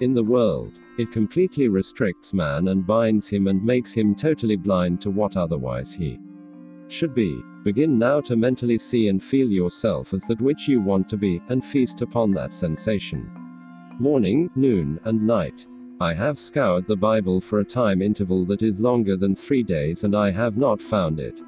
in 0.00 0.14
the 0.14 0.22
world. 0.22 0.78
It 0.98 1.10
completely 1.10 1.68
restricts 1.68 2.32
man 2.34 2.68
and 2.68 2.86
binds 2.86 3.28
him 3.28 3.46
and 3.46 3.64
makes 3.64 3.92
him 3.92 4.14
totally 4.14 4.56
blind 4.56 5.00
to 5.02 5.10
what 5.10 5.36
otherwise 5.36 5.92
he 5.92 6.18
should 6.88 7.14
be. 7.14 7.40
Begin 7.64 7.98
now 7.98 8.20
to 8.20 8.36
mentally 8.36 8.78
see 8.78 9.08
and 9.08 9.22
feel 9.22 9.48
yourself 9.48 10.14
as 10.14 10.22
that 10.24 10.40
which 10.40 10.68
you 10.68 10.80
want 10.80 11.08
to 11.08 11.16
be, 11.16 11.42
and 11.48 11.64
feast 11.64 12.00
upon 12.00 12.30
that 12.32 12.52
sensation. 12.52 13.28
Morning, 13.98 14.48
noon, 14.54 15.00
and 15.04 15.26
night. 15.26 15.66
I 15.98 16.14
have 16.14 16.38
scoured 16.38 16.86
the 16.86 16.94
Bible 16.94 17.40
for 17.40 17.60
a 17.60 17.64
time 17.64 18.02
interval 18.02 18.44
that 18.46 18.62
is 18.62 18.78
longer 18.78 19.16
than 19.16 19.34
three 19.34 19.62
days 19.62 20.04
and 20.04 20.14
I 20.14 20.30
have 20.30 20.56
not 20.56 20.80
found 20.80 21.18
it. 21.18 21.40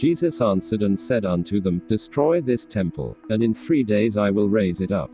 Jesus 0.00 0.40
answered 0.40 0.80
and 0.80 0.98
said 0.98 1.26
unto 1.26 1.60
them, 1.60 1.82
Destroy 1.86 2.40
this 2.40 2.64
temple, 2.64 3.18
and 3.28 3.42
in 3.42 3.52
three 3.52 3.84
days 3.84 4.16
I 4.16 4.30
will 4.30 4.48
raise 4.48 4.80
it 4.80 4.92
up. 4.92 5.10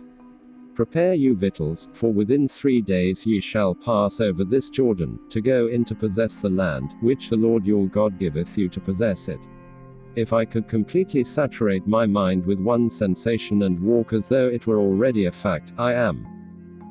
Prepare 0.77 1.15
you 1.15 1.35
victuals, 1.35 1.89
for 1.93 2.13
within 2.13 2.47
three 2.47 2.81
days 2.81 3.27
ye 3.27 3.41
shall 3.41 3.75
pass 3.75 4.21
over 4.21 4.45
this 4.45 4.71
Jordan, 4.71 5.19
to 5.29 5.41
go 5.41 5.67
in 5.67 5.85
to 5.87 5.97
possess 5.97 6.37
the 6.37 6.49
land, 6.49 6.95
which 7.01 7.31
the 7.31 7.37
Lord 7.37 7.67
your 7.67 7.89
God 7.89 8.17
giveth 8.17 8.57
you 8.57 8.69
to 8.69 8.79
possess 8.79 9.27
it. 9.27 9.41
If 10.15 10.33
I 10.33 10.45
could 10.45 10.69
completely 10.69 11.25
saturate 11.25 11.89
my 11.89 12.07
mind 12.07 12.47
with 12.47 12.61
one 12.61 12.89
sensation 12.89 13.65
and 13.65 13.81
walk 13.81 14.13
as 14.13 14.29
though 14.29 14.47
it 14.47 14.69
were 14.69 14.79
already 14.79 15.25
a 15.25 15.33
fact, 15.33 15.73
I 15.77 15.95
am 15.95 16.36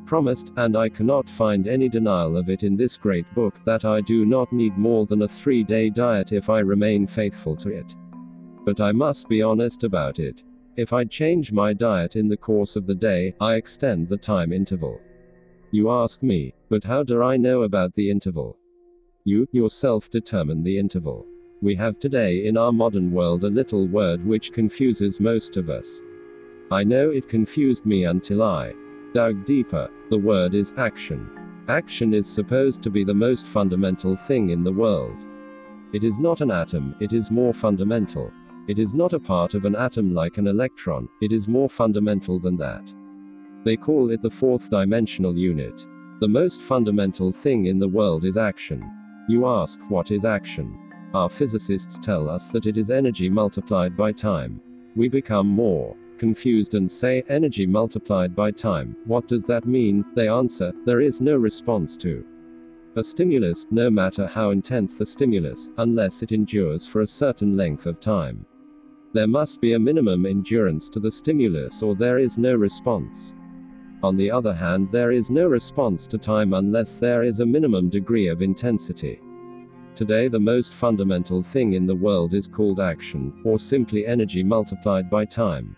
promised, 0.06 0.54
and 0.58 0.78
I 0.78 0.90
cannot 0.90 1.30
find 1.30 1.68
any 1.68 1.90
denial 1.90 2.38
of 2.38 2.50
it 2.50 2.64
in 2.64 2.78
this 2.78 2.98
great 2.98 3.26
book, 3.34 3.60
that 3.66 3.86
I 3.86 4.02
do 4.02 4.26
not 4.26 4.52
need 4.54 4.78
more 4.78 5.06
than 5.06 5.24
a 5.24 5.28
three 5.28 5.64
day 5.64 5.90
diet 5.90 6.32
if 6.32 6.50
I 6.50 6.60
remain 6.60 7.08
faithful 7.08 7.56
to 7.58 7.70
it. 7.70 7.96
But 8.66 8.80
I 8.80 8.92
must 8.92 9.28
be 9.28 9.42
honest 9.42 9.84
about 9.84 10.20
it. 10.20 10.44
If 10.78 10.92
I 10.94 11.06
change 11.06 11.52
my 11.52 11.74
diet 11.74 12.16
in 12.16 12.28
the 12.28 12.38
course 12.38 12.76
of 12.76 12.86
the 12.86 12.96
day, 12.96 13.34
I 13.40 13.56
extend 13.56 14.10
the 14.10 14.18
time 14.18 14.52
interval. 14.52 15.00
You 15.72 15.90
ask 15.90 16.22
me, 16.22 16.54
but 16.70 16.84
how 16.84 17.04
do 17.04 17.24
I 17.24 17.38
know 17.38 17.64
about 17.64 17.94
the 17.96 18.10
interval? 18.10 18.58
You, 19.24 19.48
yourself, 19.52 20.10
determine 20.10 20.64
the 20.64 20.78
interval. 20.78 21.26
We 21.62 21.76
have 21.76 22.00
today 22.00 22.46
in 22.46 22.58
our 22.58 22.72
modern 22.72 23.12
world 23.12 23.44
a 23.44 23.50
little 23.50 23.88
word 23.88 24.26
which 24.26 24.54
confuses 24.54 25.20
most 25.20 25.58
of 25.58 25.70
us. 25.70 26.02
I 26.72 26.84
know 26.84 27.10
it 27.12 27.30
confused 27.30 27.86
me 27.86 28.06
until 28.06 28.44
I 28.44 28.74
dug 29.16 29.46
deeper. 29.46 29.90
The 30.10 30.18
word 30.18 30.54
is 30.54 30.74
action. 30.78 31.30
Action 31.70 32.14
is 32.14 32.28
supposed 32.28 32.84
to 32.84 32.90
be 32.90 33.06
the 33.06 33.14
most 33.14 33.48
fundamental 33.48 34.18
thing 34.18 34.50
in 34.50 34.62
the 34.62 34.74
world. 34.74 35.16
It 35.94 36.04
is 36.04 36.20
not 36.20 36.42
an 36.42 36.52
atom, 36.52 36.96
it 37.00 37.14
is 37.14 37.32
more 37.32 37.54
fundamental. 37.54 38.30
It 38.68 38.78
is 38.78 38.94
not 38.94 39.14
a 39.14 39.20
part 39.20 39.54
of 39.54 39.64
an 39.64 39.74
atom 39.74 40.14
like 40.14 40.38
an 40.38 40.48
electron, 40.48 41.08
it 41.22 41.32
is 41.32 41.48
more 41.48 41.70
fundamental 41.70 42.40
than 42.42 42.58
that. 42.58 42.94
They 43.64 43.78
call 43.78 44.12
it 44.12 44.22
the 44.22 44.30
fourth 44.30 44.70
dimensional 44.70 45.38
unit. 45.38 45.86
The 46.20 46.28
most 46.28 46.62
fundamental 46.62 47.32
thing 47.32 47.68
in 47.68 47.80
the 47.80 47.88
world 47.88 48.26
is 48.26 48.36
action. 48.36 48.84
You 49.30 49.48
ask, 49.48 49.80
what 49.88 50.12
is 50.12 50.26
action? 50.26 50.78
Our 51.14 51.30
physicists 51.30 51.98
tell 52.00 52.30
us 52.30 52.50
that 52.50 52.66
it 52.66 52.78
is 52.78 52.92
energy 52.92 53.30
multiplied 53.30 53.96
by 53.96 54.12
time. 54.12 54.60
We 54.94 55.08
become 55.08 55.48
more 55.48 55.96
confused 56.18 56.74
and 56.74 56.92
say, 56.92 57.24
energy 57.30 57.66
multiplied 57.66 58.36
by 58.36 58.52
time. 58.52 58.96
What 59.06 59.28
does 59.28 59.44
that 59.44 59.66
mean? 59.66 60.06
They 60.16 60.28
answer, 60.28 60.74
there 60.86 61.02
is 61.02 61.22
no 61.22 61.36
response 61.38 61.98
to 61.98 62.26
a 62.98 63.04
stimulus, 63.04 63.66
no 63.72 63.90
matter 63.90 64.26
how 64.26 64.52
intense 64.52 64.98
the 64.98 65.06
stimulus, 65.06 65.70
unless 65.78 66.24
it 66.24 66.32
endures 66.32 66.88
for 66.88 67.02
a 67.02 67.08
certain 67.08 67.58
length 67.58 67.86
of 67.86 68.00
time. 68.00 68.46
There 69.14 69.28
must 69.28 69.62
be 69.62 69.74
a 69.74 69.80
minimum 69.80 70.26
endurance 70.26 70.90
to 70.90 71.00
the 71.00 71.12
stimulus 71.12 71.82
or 71.82 71.96
there 71.96 72.20
is 72.20 72.38
no 72.38 72.56
response. 72.56 73.34
On 74.04 74.16
the 74.16 74.30
other 74.30 74.54
hand, 74.54 74.90
there 74.92 75.12
is 75.12 75.30
no 75.30 75.48
response 75.48 76.06
to 76.08 76.18
time 76.18 76.54
unless 76.54 77.00
there 77.00 77.24
is 77.24 77.40
a 77.40 77.46
minimum 77.46 77.90
degree 77.90 78.28
of 78.28 78.42
intensity. 78.42 79.20
Today 79.96 80.28
the 80.28 80.40
most 80.40 80.74
fundamental 80.74 81.42
thing 81.42 81.74
in 81.74 81.86
the 81.86 81.96
world 81.96 82.34
is 82.34 82.48
called 82.48 82.82
action, 82.82 83.34
or 83.46 83.58
simply 83.58 84.06
energy 84.06 84.44
multiplied 84.44 85.10
by 85.10 85.24
time. 85.24 85.76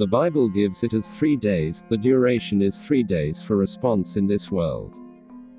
The 0.00 0.06
Bible 0.06 0.48
gives 0.48 0.82
it 0.82 0.94
as 0.94 1.06
three 1.06 1.36
days, 1.36 1.84
the 1.90 1.96
duration 1.98 2.62
is 2.62 2.78
three 2.78 3.02
days 3.02 3.42
for 3.42 3.58
response 3.58 4.16
in 4.16 4.26
this 4.26 4.50
world. 4.50 4.94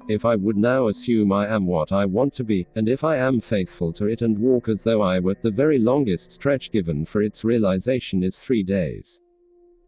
If 0.09 0.25
I 0.25 0.35
would 0.35 0.57
now 0.57 0.87
assume 0.87 1.31
I 1.31 1.47
am 1.47 1.67
what 1.67 1.91
I 1.91 2.07
want 2.07 2.33
to 2.37 2.43
be, 2.43 2.65
and 2.75 2.89
if 2.89 3.03
I 3.03 3.17
am 3.17 3.39
faithful 3.39 3.93
to 3.93 4.07
it 4.07 4.23
and 4.23 4.35
walk 4.35 4.67
as 4.67 4.81
though 4.81 5.03
I 5.03 5.19
were, 5.19 5.35
the 5.39 5.51
very 5.51 5.77
longest 5.77 6.31
stretch 6.31 6.71
given 6.71 7.05
for 7.05 7.21
its 7.21 7.43
realization 7.43 8.23
is 8.23 8.39
three 8.39 8.63
days. 8.63 9.19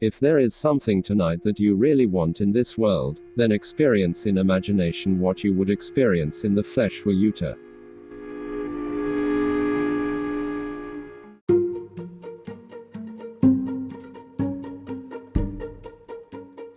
If 0.01 0.19
there 0.19 0.37
is 0.37 0.53
something 0.53 1.01
tonight 1.01 1.43
that 1.43 1.59
you 1.59 1.73
really 1.73 2.05
want 2.05 2.39
in 2.39 2.51
this 2.51 2.77
world, 2.77 3.21
then 3.35 3.51
experience 3.51 4.27
in 4.27 4.37
imagination 4.37 5.19
what 5.19 5.43
you 5.43 5.55
would 5.55 5.71
experience 5.71 6.43
in 6.43 6.53
the 6.53 6.61
flesh 6.61 7.03
were 7.05 7.11
you 7.11 7.31
to 7.31 7.57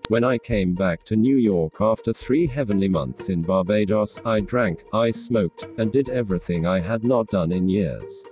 When 0.09 0.23
I 0.23 0.39
came 0.39 0.73
back 0.73 1.03
to 1.07 1.17
New 1.17 1.37
York 1.37 1.81
after 1.81 2.13
three 2.13 2.47
heavenly 2.47 2.87
months 2.89 3.29
in 3.29 3.43
Barbados, 3.43 4.21
I 4.25 4.39
drank, 4.39 4.85
I 4.93 5.11
smoked, 5.11 5.67
and 5.79 5.91
did 5.91 6.11
everything 6.11 6.65
I 6.65 6.79
had 6.79 7.03
not 7.03 7.27
done 7.27 7.51
in 7.51 7.69
years. 7.69 8.23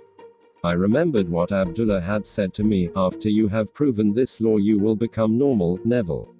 I 0.63 0.71
remembered 0.71 1.27
what 1.27 1.51
Abdullah 1.51 1.99
had 1.99 2.25
said 2.25 2.53
to 2.53 2.63
me 2.63 2.91
after 2.95 3.27
you 3.27 3.49
have 3.49 3.73
proven 3.73 4.13
this 4.13 4.39
law, 4.39 4.55
you 4.55 4.79
will 4.79 4.95
become 4.95 5.37
normal, 5.37 5.77
Neville. 5.83 6.33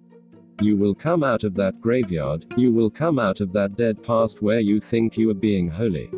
You 0.62 0.78
will 0.78 0.96
come 0.96 1.22
out 1.22 1.44
of 1.44 1.54
that 1.56 1.82
graveyard, 1.82 2.46
you 2.56 2.72
will 2.72 2.90
come 2.90 3.20
out 3.20 3.42
of 3.42 3.52
that 3.52 3.76
dead 3.76 4.02
past 4.02 4.42
where 4.42 4.62
you 4.62 4.80
think 4.80 5.18
you 5.18 5.30
are 5.32 5.42
being 5.50 5.70
holy. 5.70 6.10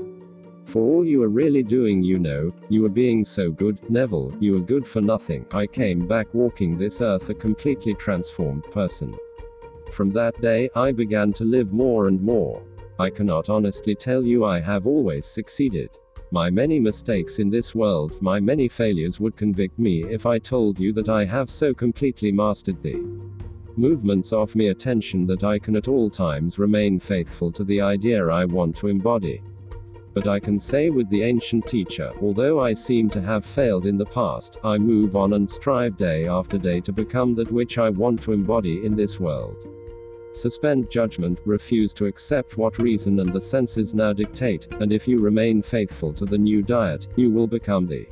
For 0.68 0.82
all 0.82 1.06
you 1.06 1.24
are 1.24 1.30
really 1.30 1.64
doing, 1.64 2.04
you 2.04 2.20
know, 2.20 2.54
you 2.68 2.86
are 2.86 2.90
being 2.90 3.24
so 3.24 3.52
good, 3.52 3.90
Neville, 3.90 4.36
you 4.38 4.58
are 4.58 4.62
good 4.62 4.86
for 4.86 5.00
nothing. 5.00 5.46
I 5.54 5.66
came 5.66 6.06
back 6.06 6.28
walking 6.34 6.78
this 6.78 7.00
earth 7.00 7.30
a 7.30 7.34
completely 7.34 7.94
transformed 7.94 8.66
person. 8.66 9.16
From 9.94 10.12
that 10.12 10.40
day, 10.42 10.70
I 10.76 10.92
began 10.92 11.32
to 11.34 11.46
live 11.46 11.72
more 11.72 12.10
and 12.10 12.22
more. 12.22 12.62
I 13.00 13.10
cannot 13.10 13.48
honestly 13.48 13.96
tell 13.96 14.24
you 14.24 14.44
I 14.44 14.60
have 14.60 14.88
always 14.88 15.26
succeeded. 15.26 15.90
My 16.32 16.50
many 16.50 16.82
mistakes 16.82 17.40
in 17.40 17.50
this 17.50 17.74
world, 17.74 18.22
my 18.22 18.42
many 18.42 18.68
failures 18.68 19.22
would 19.22 19.38
convict 19.38 19.80
me 19.80 20.04
if 20.04 20.26
I 20.26 20.38
told 20.38 20.78
you 20.82 20.92
that 20.94 21.08
I 21.08 21.24
have 21.24 21.50
so 21.50 21.74
completely 21.74 22.34
mastered 22.34 22.84
the 22.84 22.96
movements 23.78 24.34
of 24.34 24.54
me 24.54 24.68
attention 24.68 25.26
that 25.28 25.46
I 25.46 25.60
can 25.60 25.78
at 25.78 25.88
all 25.88 26.10
times 26.10 26.60
remain 26.60 27.00
faithful 27.00 27.54
to 27.54 27.64
the 27.64 27.80
idea 27.80 28.28
I 28.28 28.44
want 28.44 28.76
to 28.78 28.88
embody 28.88 29.42
but 30.18 30.28
I 30.28 30.40
can 30.40 30.60
say 30.60 30.90
with 30.90 31.08
the 31.12 31.22
ancient 31.22 31.68
teacher, 31.68 32.12
although 32.24 32.60
I 32.60 32.74
seem 32.74 33.08
to 33.12 33.22
have 33.22 33.46
failed 33.46 33.86
in 33.86 34.00
the 34.00 34.06
past, 34.08 34.58
I 34.64 34.80
move 34.80 35.16
on 35.16 35.34
and 35.34 35.48
strive 35.48 35.96
day 35.96 36.28
after 36.28 36.58
day 36.58 36.82
to 36.82 36.92
become 36.92 37.36
that 37.36 37.52
which 37.52 37.78
I 37.78 37.92
want 37.92 38.24
to 38.24 38.34
embody 38.34 38.84
in 38.84 38.96
this 38.96 39.20
world. 39.20 39.68
Suspend 40.34 40.90
judgment, 40.90 41.38
refuse 41.46 41.94
to 41.94 42.08
accept 42.08 42.58
what 42.58 42.80
reason 42.80 43.20
and 43.20 43.32
the 43.32 43.40
senses 43.40 43.94
now 43.94 44.12
dictate, 44.12 44.74
and 44.80 44.92
if 44.92 45.08
you 45.08 45.20
remain 45.20 45.62
faithful 45.62 46.12
to 46.14 46.26
the 46.26 46.36
new 46.36 46.64
diet, 46.64 47.06
you 47.16 47.30
will 47.30 47.46
become 47.46 47.86
the 47.86 48.08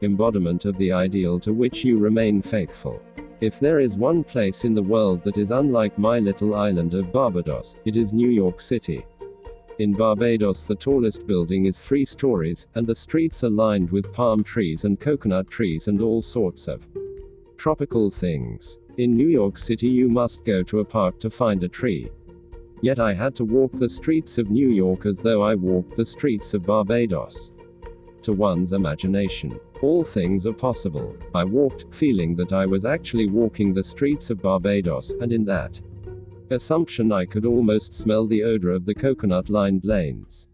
embodiment 0.00 0.64
of 0.64 0.78
the 0.78 0.90
ideal 0.90 1.38
to 1.40 1.52
which 1.52 1.84
you 1.84 1.98
remain 1.98 2.40
faithful. 2.40 3.02
If 3.42 3.60
there 3.60 3.80
is 3.80 3.94
one 3.94 4.24
place 4.24 4.64
in 4.64 4.72
the 4.72 4.82
world 4.82 5.22
that 5.24 5.36
is 5.36 5.50
unlike 5.50 5.98
my 5.98 6.18
little 6.18 6.54
island 6.54 6.94
of 6.94 7.12
Barbados, 7.12 7.76
it 7.84 7.94
is 7.94 8.14
New 8.14 8.30
York 8.30 8.62
City. 8.62 9.04
In 9.78 9.92
Barbados 9.92 10.64
the 10.64 10.74
tallest 10.74 11.26
building 11.26 11.66
is 11.66 11.78
three 11.78 12.06
stories, 12.06 12.66
and 12.74 12.86
the 12.86 12.94
streets 12.94 13.44
are 13.44 13.50
lined 13.50 13.90
with 13.90 14.10
palm 14.10 14.42
trees 14.42 14.84
and 14.84 14.98
coconut 14.98 15.50
trees 15.50 15.86
and 15.88 16.00
all 16.00 16.22
sorts 16.22 16.66
of 16.66 16.86
tropical 17.58 18.10
things. 18.10 18.78
In 18.96 19.10
New 19.10 19.28
York 19.28 19.58
City 19.58 19.88
you 19.88 20.08
must 20.08 20.46
go 20.46 20.62
to 20.62 20.80
a 20.80 20.84
park 20.84 21.20
to 21.20 21.28
find 21.28 21.62
a 21.62 21.68
tree. 21.68 22.10
Yet 22.80 22.98
I 22.98 23.12
had 23.12 23.34
to 23.36 23.44
walk 23.44 23.70
the 23.74 23.88
streets 23.88 24.38
of 24.38 24.50
New 24.50 24.70
York 24.70 25.04
as 25.04 25.18
though 25.18 25.42
I 25.42 25.54
walked 25.54 25.94
the 25.94 26.06
streets 26.06 26.54
of 26.54 26.64
Barbados. 26.64 27.50
To 28.22 28.32
one's 28.32 28.72
imagination, 28.72 29.60
all 29.82 30.04
things 30.04 30.46
are 30.46 30.54
possible. 30.54 31.14
I 31.34 31.44
walked, 31.44 31.84
feeling 31.94 32.34
that 32.36 32.54
I 32.54 32.64
was 32.64 32.86
actually 32.86 33.28
walking 33.28 33.74
the 33.74 33.84
streets 33.84 34.30
of 34.30 34.40
Barbados, 34.40 35.12
and 35.20 35.32
in 35.32 35.44
that 35.44 35.78
assumption 36.50 37.12
I 37.12 37.24
could 37.24 37.44
almost 37.44 37.94
smell 37.94 38.26
the 38.26 38.42
odor 38.42 38.70
of 38.70 38.84
the 38.84 38.94
coconut 38.94 39.48
lined 39.48 39.84
lanes. 39.84 40.46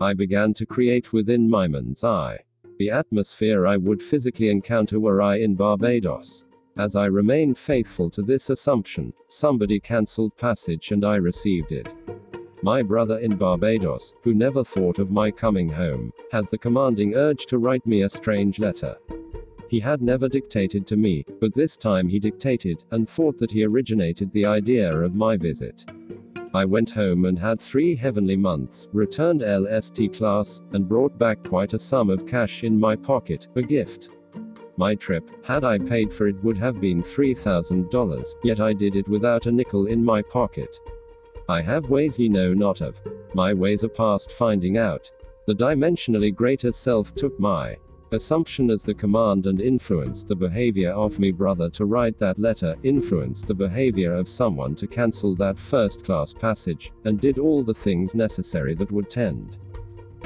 I 0.00 0.14
began 0.14 0.54
to 0.54 0.66
create 0.66 1.12
within 1.12 1.48
my 1.48 1.68
mind's 1.68 2.04
eye 2.04 2.40
the 2.80 2.90
atmosphere 2.90 3.66
I 3.66 3.76
would 3.76 4.02
physically 4.02 4.48
encounter 4.48 4.98
were 4.98 5.20
I 5.20 5.36
in 5.36 5.54
Barbados. 5.54 6.44
As 6.78 6.96
I 6.96 7.04
remained 7.04 7.58
faithful 7.58 8.08
to 8.08 8.22
this 8.22 8.48
assumption, 8.48 9.12
somebody 9.28 9.78
cancelled 9.78 10.34
passage 10.38 10.90
and 10.90 11.04
I 11.04 11.16
received 11.16 11.72
it. 11.72 11.92
My 12.62 12.82
brother 12.82 13.18
in 13.18 13.36
Barbados, 13.36 14.14
who 14.22 14.32
never 14.32 14.64
thought 14.64 14.98
of 14.98 15.10
my 15.10 15.30
coming 15.30 15.68
home, 15.68 16.10
has 16.32 16.48
the 16.48 16.56
commanding 16.56 17.16
urge 17.16 17.44
to 17.48 17.58
write 17.58 17.86
me 17.86 18.04
a 18.04 18.08
strange 18.08 18.58
letter. 18.58 18.96
He 19.70 19.78
had 19.78 20.02
never 20.02 20.28
dictated 20.28 20.84
to 20.88 20.96
me, 20.96 21.24
but 21.40 21.54
this 21.54 21.76
time 21.76 22.08
he 22.08 22.18
dictated, 22.18 22.82
and 22.90 23.08
thought 23.08 23.38
that 23.38 23.52
he 23.52 23.64
originated 23.64 24.32
the 24.32 24.44
idea 24.44 24.90
of 24.90 25.14
my 25.14 25.36
visit. 25.36 25.88
I 26.52 26.64
went 26.64 26.90
home 26.90 27.24
and 27.24 27.38
had 27.38 27.60
three 27.60 27.94
heavenly 27.94 28.36
months, 28.36 28.88
returned 28.92 29.42
LST 29.42 30.12
class, 30.12 30.60
and 30.72 30.88
brought 30.88 31.16
back 31.16 31.44
quite 31.44 31.72
a 31.72 31.78
sum 31.78 32.10
of 32.10 32.26
cash 32.26 32.64
in 32.64 32.80
my 32.80 32.96
pocket, 32.96 33.46
a 33.54 33.62
gift. 33.62 34.08
My 34.76 34.96
trip, 34.96 35.30
had 35.46 35.62
I 35.62 35.78
paid 35.78 36.12
for 36.12 36.26
it, 36.26 36.42
would 36.42 36.58
have 36.58 36.80
been 36.80 37.00
$3,000, 37.00 38.34
yet 38.42 38.58
I 38.58 38.72
did 38.72 38.96
it 38.96 39.08
without 39.08 39.46
a 39.46 39.52
nickel 39.52 39.86
in 39.86 40.04
my 40.04 40.20
pocket. 40.20 40.80
I 41.48 41.62
have 41.62 41.90
ways 41.90 42.18
ye 42.18 42.28
know 42.28 42.52
not 42.54 42.80
of. 42.80 42.96
My 43.34 43.54
ways 43.54 43.84
are 43.84 43.88
past 43.88 44.32
finding 44.32 44.78
out. 44.78 45.08
The 45.46 45.54
dimensionally 45.54 46.34
greater 46.34 46.72
self 46.72 47.14
took 47.14 47.38
my 47.38 47.76
Assumption 48.12 48.70
as 48.70 48.82
the 48.82 48.94
command 48.94 49.46
and 49.46 49.60
influenced 49.60 50.26
the 50.26 50.34
behavior 50.34 50.90
of 50.90 51.18
me 51.18 51.30
brother 51.30 51.70
to 51.70 51.84
write 51.84 52.18
that 52.18 52.38
letter, 52.38 52.76
influenced 52.82 53.46
the 53.46 53.54
behavior 53.54 54.14
of 54.14 54.28
someone 54.28 54.74
to 54.76 54.86
cancel 54.86 55.36
that 55.36 55.58
first 55.58 56.02
class 56.04 56.32
passage, 56.32 56.90
and 57.04 57.20
did 57.20 57.38
all 57.38 57.62
the 57.62 57.74
things 57.74 58.14
necessary 58.14 58.74
that 58.74 58.90
would 58.90 59.08
tend 59.08 59.56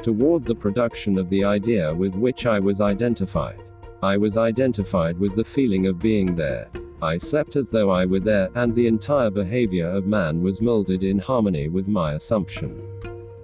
toward 0.04 0.44
the 0.44 0.54
production 0.54 1.16
of 1.16 1.30
the 1.30 1.44
idea 1.44 1.94
with 1.94 2.14
which 2.14 2.44
I 2.44 2.58
was 2.58 2.82
identified. 2.82 3.62
I 4.02 4.18
was 4.18 4.36
identified 4.36 5.18
with 5.18 5.34
the 5.34 5.44
feeling 5.44 5.86
of 5.86 5.98
being 5.98 6.36
there. 6.36 6.68
I 7.00 7.16
slept 7.16 7.56
as 7.56 7.70
though 7.70 7.90
I 7.90 8.04
were 8.04 8.20
there, 8.20 8.50
and 8.54 8.74
the 8.74 8.86
entire 8.86 9.30
behavior 9.30 9.88
of 9.88 10.06
man 10.06 10.42
was 10.42 10.60
molded 10.60 11.04
in 11.04 11.18
harmony 11.18 11.68
with 11.68 11.88
my 11.88 12.14
assumption. 12.14 12.82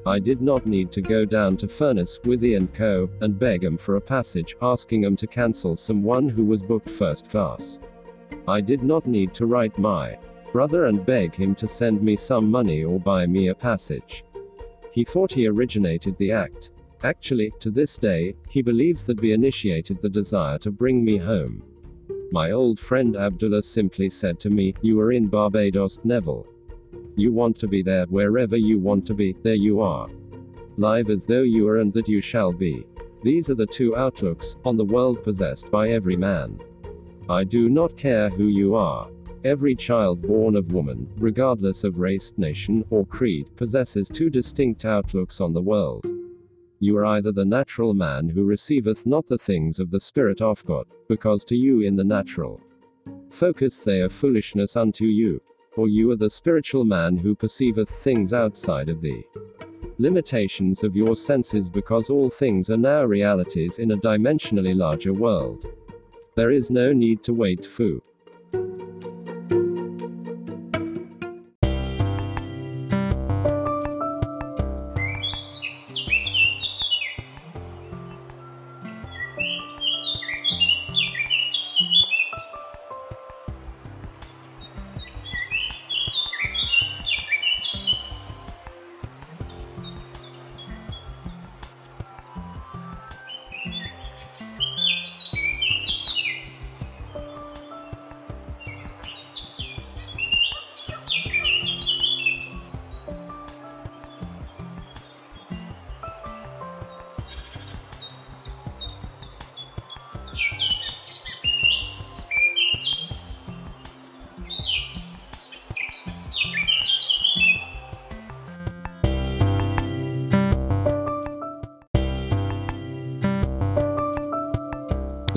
I 0.06 0.18
did 0.18 0.40
not 0.40 0.66
need 0.66 0.90
to 0.92 1.02
go 1.02 1.26
down 1.26 1.58
to 1.58 1.68
Furness 1.68 2.18
Withy 2.24 2.56
and 2.56 2.72
Co. 2.72 3.10
and 3.20 3.38
beg 3.38 3.62
him 3.62 3.76
for 3.76 3.96
a 3.96 4.00
passage, 4.00 4.56
asking 4.62 5.04
him 5.04 5.14
to 5.16 5.26
cancel 5.26 5.76
someone 5.76 6.28
who 6.28 6.44
was 6.44 6.62
booked 6.62 6.88
first 6.88 7.28
class. 7.28 7.78
I 8.48 8.62
did 8.62 8.82
not 8.82 9.06
need 9.06 9.34
to 9.34 9.46
write 9.46 9.78
my 9.78 10.18
brother 10.52 10.86
and 10.86 11.04
beg 11.04 11.34
him 11.34 11.54
to 11.56 11.68
send 11.68 12.02
me 12.02 12.16
some 12.16 12.50
money 12.50 12.82
or 12.82 12.98
buy 12.98 13.26
me 13.26 13.48
a 13.48 13.54
passage. 13.54 14.24
He 14.90 15.04
thought 15.04 15.32
he 15.32 15.46
originated 15.46 16.16
the 16.16 16.32
act. 16.32 16.70
Actually, 17.04 17.52
to 17.60 17.70
this 17.70 17.96
day, 17.98 18.34
he 18.48 18.62
believes 18.62 19.04
that 19.04 19.20
we 19.20 19.32
initiated 19.32 20.00
the 20.00 20.08
desire 20.08 20.58
to 20.58 20.70
bring 20.70 21.04
me 21.04 21.18
home. 21.18 21.62
My 22.32 22.52
old 22.52 22.80
friend 22.80 23.16
Abdullah 23.16 23.62
simply 23.62 24.08
said 24.08 24.40
to 24.40 24.50
me, 24.50 24.74
You 24.82 25.00
are 25.00 25.12
in 25.12 25.28
Barbados, 25.28 25.98
Neville. 26.04 26.46
You 27.16 27.32
want 27.32 27.58
to 27.58 27.68
be 27.68 27.82
there, 27.82 28.06
wherever 28.06 28.56
you 28.56 28.78
want 28.78 29.06
to 29.06 29.14
be, 29.14 29.36
there 29.42 29.54
you 29.54 29.80
are. 29.80 30.08
Live 30.76 31.10
as 31.10 31.26
though 31.26 31.42
you 31.42 31.68
are 31.68 31.78
and 31.78 31.92
that 31.92 32.08
you 32.08 32.20
shall 32.20 32.52
be. 32.52 32.86
These 33.22 33.50
are 33.50 33.54
the 33.54 33.66
two 33.66 33.96
outlooks 33.96 34.56
on 34.64 34.76
the 34.76 34.84
world 34.84 35.22
possessed 35.22 35.70
by 35.70 35.90
every 35.90 36.16
man. 36.16 36.58
I 37.28 37.44
do 37.44 37.68
not 37.68 37.96
care 37.96 38.30
who 38.30 38.46
you 38.46 38.74
are. 38.74 39.08
Every 39.44 39.74
child 39.74 40.22
born 40.22 40.56
of 40.56 40.72
woman, 40.72 41.08
regardless 41.16 41.84
of 41.84 41.98
race, 41.98 42.32
nation, 42.36 42.84
or 42.90 43.06
creed, 43.06 43.46
possesses 43.56 44.08
two 44.08 44.30
distinct 44.30 44.84
outlooks 44.84 45.40
on 45.40 45.52
the 45.52 45.62
world. 45.62 46.06
You 46.78 46.96
are 46.96 47.04
either 47.04 47.32
the 47.32 47.44
natural 47.44 47.92
man 47.92 48.28
who 48.28 48.44
receiveth 48.44 49.04
not 49.06 49.28
the 49.28 49.38
things 49.38 49.78
of 49.78 49.90
the 49.90 50.00
Spirit 50.00 50.40
of 50.40 50.64
God, 50.64 50.86
because 51.08 51.44
to 51.46 51.56
you 51.56 51.80
in 51.80 51.96
the 51.96 52.04
natural 52.04 52.60
focus 53.30 53.84
they 53.84 54.00
are 54.00 54.08
foolishness 54.08 54.76
unto 54.76 55.04
you, 55.04 55.40
or 55.76 55.88
you 55.88 56.10
are 56.10 56.16
the 56.16 56.30
spiritual 56.30 56.84
man 56.84 57.16
who 57.16 57.34
perceiveth 57.34 57.88
things 57.88 58.32
outside 58.32 58.88
of 58.88 59.00
the 59.00 59.22
limitations 59.98 60.82
of 60.82 60.96
your 60.96 61.14
senses 61.14 61.68
because 61.68 62.10
all 62.10 62.30
things 62.30 62.70
are 62.70 62.76
now 62.76 63.04
realities 63.04 63.78
in 63.78 63.92
a 63.92 63.96
dimensionally 63.96 64.74
larger 64.74 65.12
world. 65.12 65.66
There 66.34 66.50
is 66.50 66.70
no 66.70 66.92
need 66.92 67.22
to 67.24 67.34
wait 67.34 67.66
for 67.66 68.00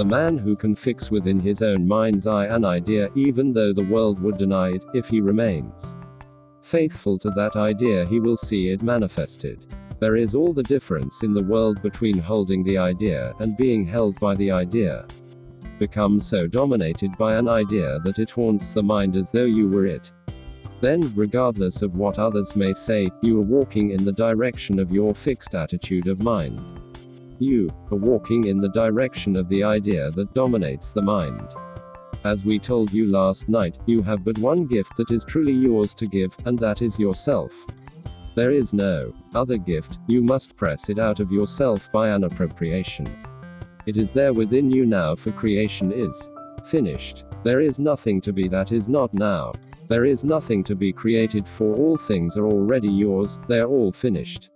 The 0.04 0.10
man 0.10 0.38
who 0.38 0.58
can 0.58 0.76
fix 0.76 1.10
within 1.10 1.40
his 1.40 1.62
own 1.62 1.88
mind's 1.88 2.28
eye 2.28 2.48
an 2.48 2.66
idea, 2.66 3.10
even 3.16 3.54
though 3.54 3.72
the 3.72 3.86
world 3.86 4.20
would 4.20 4.38
deny 4.38 4.68
it, 4.72 4.84
if 4.94 5.08
he 5.08 5.22
remains 5.22 5.94
faithful 6.62 7.18
to 7.20 7.30
that 7.38 7.56
idea, 7.56 8.06
he 8.08 8.20
will 8.20 8.36
see 8.36 8.68
it 8.68 8.82
manifested. 8.82 9.66
There 10.02 10.18
is 10.18 10.36
all 10.36 10.52
the 10.52 10.64
difference 10.64 11.24
in 11.24 11.34
the 11.34 11.46
world 11.46 11.82
between 11.82 12.18
holding 12.18 12.66
the 12.66 12.78
idea 12.78 13.34
and 13.40 13.56
being 13.56 13.88
held 13.88 14.20
by 14.20 14.36
the 14.36 14.52
idea. 14.52 15.08
Become 15.80 16.20
so 16.20 16.48
dominated 16.48 17.18
by 17.18 17.36
an 17.36 17.48
idea 17.48 18.00
that 18.00 18.20
it 18.20 18.30
haunts 18.30 18.74
the 18.74 18.84
mind 18.84 19.16
as 19.16 19.32
though 19.32 19.46
you 19.46 19.70
were 19.70 19.86
it. 19.86 20.12
Then, 20.82 21.14
regardless 21.16 21.82
of 21.82 21.96
what 21.96 22.20
others 22.20 22.58
may 22.58 22.74
say, 22.74 23.08
you 23.22 23.40
are 23.40 23.50
walking 23.58 23.92
in 23.92 24.04
the 24.04 24.12
direction 24.12 24.80
of 24.80 24.92
your 24.92 25.16
fixed 25.16 25.56
attitude 25.56 26.10
of 26.10 26.22
mind. 26.22 26.83
You 27.44 27.70
are 27.92 27.98
walking 27.98 28.46
in 28.46 28.62
the 28.62 28.70
direction 28.70 29.36
of 29.36 29.50
the 29.50 29.66
idea 29.66 30.10
that 30.12 30.34
dominates 30.34 30.92
the 30.92 31.02
mind. 31.02 31.46
As 32.24 32.46
we 32.46 32.58
told 32.58 32.94
you 32.94 33.08
last 33.08 33.50
night, 33.50 33.80
you 33.86 34.02
have 34.02 34.24
but 34.24 34.38
one 34.38 34.66
gift 34.66 34.96
that 34.96 35.12
is 35.12 35.26
truly 35.26 35.52
yours 35.52 35.94
to 35.96 36.08
give, 36.08 36.34
and 36.46 36.58
that 36.60 36.82
is 36.82 36.98
yourself. 36.98 37.52
There 38.34 38.52
is 38.52 38.72
no 38.72 39.14
other 39.36 39.58
gift, 39.58 40.00
you 40.08 40.22
must 40.22 40.56
press 40.56 40.88
it 40.88 41.00
out 41.00 41.20
of 41.20 41.34
yourself 41.34 41.92
by 41.92 42.12
an 42.12 42.24
appropriation. 42.24 43.14
It 43.88 43.98
is 43.98 44.14
there 44.14 44.32
within 44.32 44.72
you 44.72 44.86
now, 44.86 45.14
for 45.14 45.34
creation 45.34 45.92
is 45.92 46.30
finished. 46.64 47.26
There 47.44 47.60
is 47.60 47.78
nothing 47.78 48.22
to 48.22 48.32
be 48.32 48.48
that 48.48 48.72
is 48.72 48.88
not 48.88 49.14
now. 49.14 49.52
There 49.90 50.06
is 50.06 50.24
nothing 50.24 50.64
to 50.64 50.76
be 50.76 50.94
created, 50.94 51.46
for 51.46 51.76
all 51.76 51.98
things 51.98 52.38
are 52.38 52.48
already 52.48 52.88
yours, 52.88 53.38
they 53.50 53.60
are 53.60 53.68
all 53.68 53.92
finished. 53.92 54.50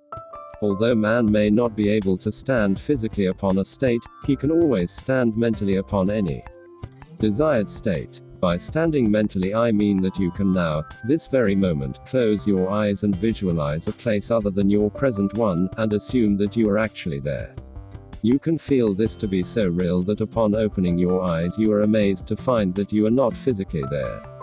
Although 0.62 0.96
man 0.96 1.32
may 1.32 1.50
not 1.50 1.76
be 1.76 1.89
able 1.89 2.17
to 2.17 2.32
stand 2.32 2.80
physically 2.80 3.28
upon 3.28 3.60
a 3.60 3.65
state, 3.65 4.02
he 4.26 4.36
can 4.36 4.50
always 4.50 4.91
stand 4.91 5.38
mentally 5.38 5.76
upon 5.76 6.10
any 6.10 6.41
desired 7.20 7.70
state. 7.70 8.22
By 8.39 8.58
standing 8.58 9.10
mentally, 9.10 9.56
I 9.56 9.72
mean 9.72 9.98
that 10.04 10.20
you 10.20 10.30
can 10.32 10.54
now, 10.54 10.84
this 11.08 11.28
very 11.28 11.56
moment, 11.56 12.06
close 12.06 12.46
your 12.46 12.70
eyes 12.70 13.04
and 13.04 13.15
visualize 13.15 13.88
a 13.88 13.91
place 13.93 14.30
other 14.30 14.52
than 14.52 14.70
your 14.70 14.91
present 14.91 15.34
one, 15.34 15.70
and 15.78 15.93
assume 15.93 16.38
that 16.38 16.56
you 16.56 16.70
are 16.70 16.78
actually 16.78 17.20
there. 17.20 17.56
You 18.22 18.38
can 18.39 18.58
feel 18.58 18.93
this 18.93 19.15
to 19.17 19.28
be 19.28 19.43
so 19.43 19.67
real 19.67 20.04
that 20.04 20.22
upon 20.22 20.56
opening 20.56 20.98
your 20.98 21.24
eyes, 21.24 21.58
you 21.58 21.72
are 21.72 21.82
amazed 21.82 22.28
to 22.28 22.36
find 22.36 22.74
that 22.76 22.91
you 22.91 23.06
are 23.08 23.12
not 23.12 23.38
physically 23.38 23.84
there. 23.89 24.37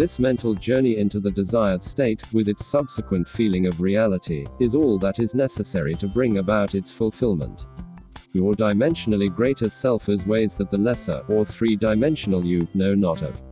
This 0.00 0.18
mental 0.18 0.54
journey 0.54 0.96
into 0.96 1.20
the 1.20 1.30
desired 1.30 1.84
state, 1.84 2.22
with 2.32 2.48
its 2.48 2.64
subsequent 2.64 3.28
feeling 3.28 3.66
of 3.66 3.82
reality, 3.82 4.46
is 4.58 4.74
all 4.74 4.98
that 4.98 5.18
is 5.18 5.34
necessary 5.34 5.94
to 5.96 6.08
bring 6.08 6.38
about 6.38 6.74
its 6.74 6.90
fulfillment. 6.90 7.66
Your 8.32 8.54
dimensionally 8.54 9.28
greater 9.28 9.68
self 9.68 10.08
is 10.08 10.24
ways 10.24 10.54
that 10.54 10.70
the 10.70 10.78
lesser, 10.78 11.22
or 11.28 11.44
three 11.44 11.76
dimensional 11.76 12.42
you, 12.46 12.66
know 12.72 12.94
not 12.94 13.20
of. 13.20 13.42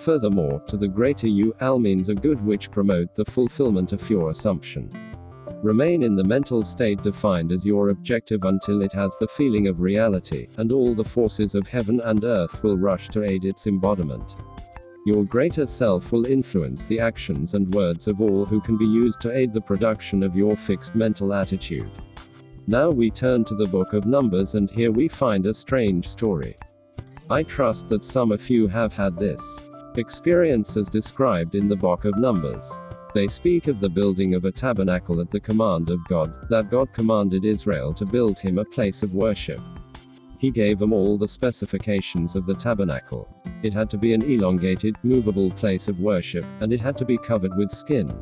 Furthermore, 0.00 0.60
to 0.66 0.76
the 0.76 0.88
greater 0.88 1.28
you, 1.28 1.54
all 1.60 1.78
means 1.78 2.10
are 2.10 2.14
good 2.14 2.44
which 2.44 2.72
promote 2.72 3.14
the 3.14 3.24
fulfillment 3.24 3.92
of 3.92 4.10
your 4.10 4.32
assumption. 4.32 4.90
Remain 5.62 6.02
in 6.02 6.16
the 6.16 6.24
mental 6.24 6.64
state 6.64 7.00
defined 7.04 7.52
as 7.52 7.64
your 7.64 7.90
objective 7.90 8.42
until 8.42 8.82
it 8.82 8.92
has 8.92 9.16
the 9.20 9.28
feeling 9.28 9.68
of 9.68 9.78
reality, 9.78 10.48
and 10.56 10.72
all 10.72 10.96
the 10.96 11.04
forces 11.04 11.54
of 11.54 11.68
heaven 11.68 12.00
and 12.00 12.24
earth 12.24 12.60
will 12.64 12.76
rush 12.76 13.06
to 13.10 13.22
aid 13.22 13.44
its 13.44 13.68
embodiment. 13.68 14.34
Your 15.06 15.22
greater 15.22 15.68
self 15.68 16.10
will 16.10 16.26
influence 16.26 16.86
the 16.86 16.98
actions 16.98 17.54
and 17.54 17.72
words 17.72 18.08
of 18.08 18.20
all 18.20 18.44
who 18.44 18.60
can 18.60 18.76
be 18.76 18.84
used 18.84 19.20
to 19.20 19.32
aid 19.32 19.52
the 19.52 19.60
production 19.60 20.24
of 20.24 20.34
your 20.34 20.56
fixed 20.56 20.96
mental 20.96 21.32
attitude. 21.32 21.88
Now 22.66 22.90
we 22.90 23.12
turn 23.12 23.44
to 23.44 23.54
the 23.54 23.68
book 23.68 23.92
of 23.92 24.04
Numbers, 24.04 24.56
and 24.56 24.68
here 24.68 24.90
we 24.90 25.06
find 25.06 25.46
a 25.46 25.54
strange 25.54 26.08
story. 26.08 26.56
I 27.30 27.44
trust 27.44 27.88
that 27.88 28.04
some 28.04 28.32
of 28.32 28.50
you 28.50 28.66
have 28.66 28.92
had 28.92 29.16
this 29.16 29.40
experience 29.96 30.76
as 30.76 30.90
described 30.90 31.54
in 31.54 31.68
the 31.68 31.76
book 31.76 32.04
of 32.04 32.18
Numbers. 32.18 32.68
They 33.14 33.28
speak 33.28 33.68
of 33.68 33.78
the 33.78 33.88
building 33.88 34.34
of 34.34 34.44
a 34.44 34.50
tabernacle 34.50 35.20
at 35.20 35.30
the 35.30 35.38
command 35.38 35.88
of 35.88 36.04
God, 36.08 36.48
that 36.50 36.68
God 36.68 36.92
commanded 36.92 37.44
Israel 37.44 37.94
to 37.94 38.04
build 38.04 38.40
him 38.40 38.58
a 38.58 38.64
place 38.64 39.04
of 39.04 39.14
worship. 39.14 39.60
He 40.46 40.52
gave 40.52 40.78
them 40.78 40.92
all 40.92 41.18
the 41.18 41.26
specifications 41.26 42.36
of 42.36 42.46
the 42.46 42.54
tabernacle. 42.54 43.28
It 43.64 43.74
had 43.74 43.90
to 43.90 43.98
be 43.98 44.14
an 44.14 44.22
elongated, 44.22 44.96
movable 45.02 45.50
place 45.50 45.88
of 45.88 45.98
worship, 45.98 46.44
and 46.60 46.72
it 46.72 46.80
had 46.80 46.96
to 46.98 47.04
be 47.04 47.18
covered 47.18 47.56
with 47.56 47.72
skin. 47.72 48.16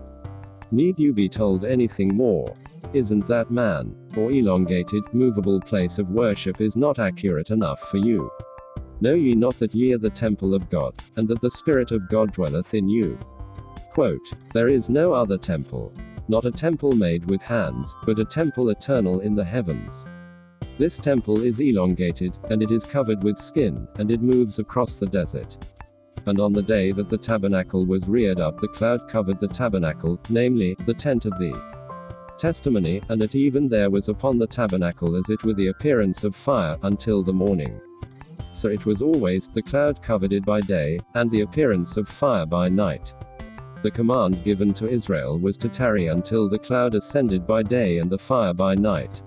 Need 0.71 0.99
you 0.99 1.13
be 1.13 1.29
told 1.29 1.67
anything 1.67 2.17
more? 2.17 2.57
Isn't 2.95 3.27
that 3.27 3.51
man, 3.51 3.95
or 4.17 4.31
elongated, 4.33 5.05
movable 5.13 5.61
place 5.61 5.99
of 5.99 6.09
worship 6.09 6.63
is 6.63 6.77
not 6.77 6.99
accurate 6.99 7.51
enough 7.51 7.81
for 7.91 7.99
you? 7.99 8.31
Know 9.03 9.13
ye 9.13 9.35
not 9.35 9.59
that 9.59 9.75
ye 9.75 9.93
are 9.93 9.99
the 9.99 10.09
temple 10.09 10.55
of 10.55 10.71
God, 10.71 10.95
and 11.17 11.29
that 11.29 11.43
the 11.43 11.51
Spirit 11.51 11.93
of 11.93 12.09
God 12.09 12.33
dwelleth 12.33 12.73
in 12.73 12.89
you? 12.89 13.19
Quote, 13.91 14.27
there 14.55 14.69
is 14.69 14.89
no 14.89 15.13
other 15.13 15.37
temple. 15.37 15.93
not 16.29 16.47
a 16.47 16.51
temple 16.51 16.93
made 16.93 17.29
with 17.29 17.43
hands, 17.43 17.95
but 18.07 18.19
a 18.19 18.25
temple 18.25 18.71
eternal 18.71 19.21
in 19.21 19.35
the 19.35 19.45
heavens. 19.45 20.07
This 20.77 20.97
temple 20.97 21.43
is 21.43 21.61
elongated, 21.61 22.37
and 22.51 22.61
it 22.61 22.73
is 22.73 22.83
covered 22.85 23.23
with 23.23 23.39
skin, 23.39 23.87
and 23.99 24.11
it 24.11 24.21
moves 24.21 24.59
across 24.59 24.97
the 24.97 25.07
desert. 25.07 25.57
And 26.27 26.41
on 26.41 26.53
the 26.53 26.63
day 26.63 26.91
that 26.91 27.09
the 27.09 27.17
tabernacle 27.17 27.87
was 27.87 28.09
reared 28.09 28.41
up, 28.41 28.61
the 28.61 28.69
cloud 28.69 29.09
covered 29.09 29.39
the 29.39 29.49
tabernacle, 29.49 30.19
namely, 30.31 30.77
the 30.87 30.95
tent 30.95 31.27
of 31.27 31.33
the 31.39 31.55
testimony, 32.41 33.01
and 33.09 33.23
at 33.23 33.37
even 33.37 33.69
there 33.69 33.89
was 33.89 34.09
upon 34.09 34.37
the 34.37 34.49
tabernacle 34.49 35.15
as 35.15 35.31
it 35.31 35.45
were 35.45 35.55
the 35.55 35.69
appearance 35.69 36.25
of 36.25 36.35
fire, 36.35 36.77
until 36.83 37.23
the 37.23 37.33
morning. 37.33 37.81
So 38.53 38.69
it 38.69 38.85
was 38.85 39.01
always, 39.01 39.47
the 39.47 39.63
cloud 39.63 40.03
covered 40.03 40.33
it 40.33 40.45
by 40.45 40.61
day, 40.61 40.99
and 41.15 41.31
the 41.31 41.43
appearance 41.43 41.97
of 41.97 42.09
fire 42.09 42.47
by 42.47 42.69
night. 42.69 43.15
The 43.85 43.93
command 43.93 44.43
given 44.43 44.75
to 44.75 44.91
Israel 44.91 45.39
was 45.39 45.57
to 45.59 45.69
tarry 45.69 46.09
until 46.09 46.49
the 46.49 46.59
cloud 46.59 46.97
ascended 46.97 47.47
by 47.47 47.63
day 47.63 47.99
and 47.99 48.11
the 48.11 48.19
fire 48.19 48.55
by 48.55 48.75
night. 48.75 49.23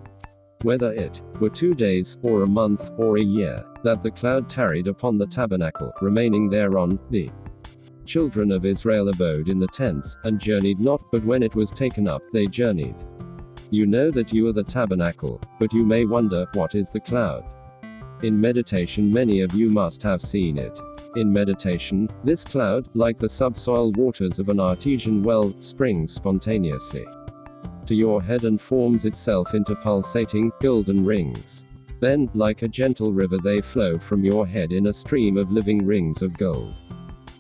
Whether 0.64 0.92
it 0.94 1.22
were 1.40 1.52
two 1.52 1.76
days, 1.76 2.18
or 2.24 2.42
a 2.42 2.48
month, 2.48 2.90
or 2.98 3.18
a 3.18 3.24
year, 3.24 3.64
that 3.84 4.02
the 4.02 4.10
cloud 4.10 4.50
tarried 4.50 4.88
upon 4.88 5.18
the 5.18 5.28
tabernacle, 5.28 5.94
remaining 6.02 6.50
thereon, 6.50 6.98
the 7.12 7.30
children 8.06 8.52
of 8.52 8.66
Israel 8.66 9.10
abode 9.10 9.50
in 9.50 9.60
the 9.60 9.68
tents, 9.68 10.18
and 10.24 10.40
journeyed 10.40 10.80
not, 10.80 11.00
but 11.12 11.24
when 11.24 11.44
it 11.44 11.54
was 11.54 11.70
taken 11.70 12.08
up, 12.08 12.24
they 12.34 12.48
journeyed. 12.48 12.96
You 13.70 13.86
know 13.86 14.10
that 14.12 14.34
you 14.34 14.48
are 14.48 14.54
the 14.54 14.64
tabernacle, 14.64 15.40
but 15.60 15.74
you 15.74 15.86
may 15.86 16.06
wonder, 16.06 16.48
what 16.54 16.74
is 16.74 16.90
the 16.90 17.02
cloud? 17.02 17.46
In 18.24 18.42
meditation, 18.42 19.14
many 19.14 19.42
of 19.42 19.54
you 19.54 19.70
must 19.70 20.02
have 20.02 20.24
seen 20.24 20.58
it. 20.58 20.80
In 21.18 21.32
meditation, 21.32 22.10
this 22.24 22.44
cloud, 22.44 22.90
like 22.96 23.20
the 23.20 23.30
subsoil 23.30 23.92
waters 23.92 24.40
of 24.40 24.50
an 24.50 24.60
artesian 24.60 25.22
well, 25.22 25.54
springs 25.60 26.14
spontaneously 26.14 27.06
to 27.88 27.96
your 27.96 28.22
head 28.22 28.44
and 28.44 28.62
forms 28.62 29.06
itself 29.06 29.54
into 29.54 29.76
pulsating, 29.76 30.52
golden 30.62 31.06
rings. 31.06 31.64
Then, 32.00 32.30
like 32.34 32.62
a 32.62 32.68
gentle 32.68 33.12
river, 33.12 33.38
they 33.38 33.62
flow 33.62 33.98
from 33.98 34.24
your 34.24 34.46
head 34.46 34.72
in 34.72 34.88
a 34.88 34.94
stream 34.94 35.38
of 35.38 35.52
living 35.52 35.86
rings 35.86 36.22
of 36.22 36.38
gold. 36.38 36.74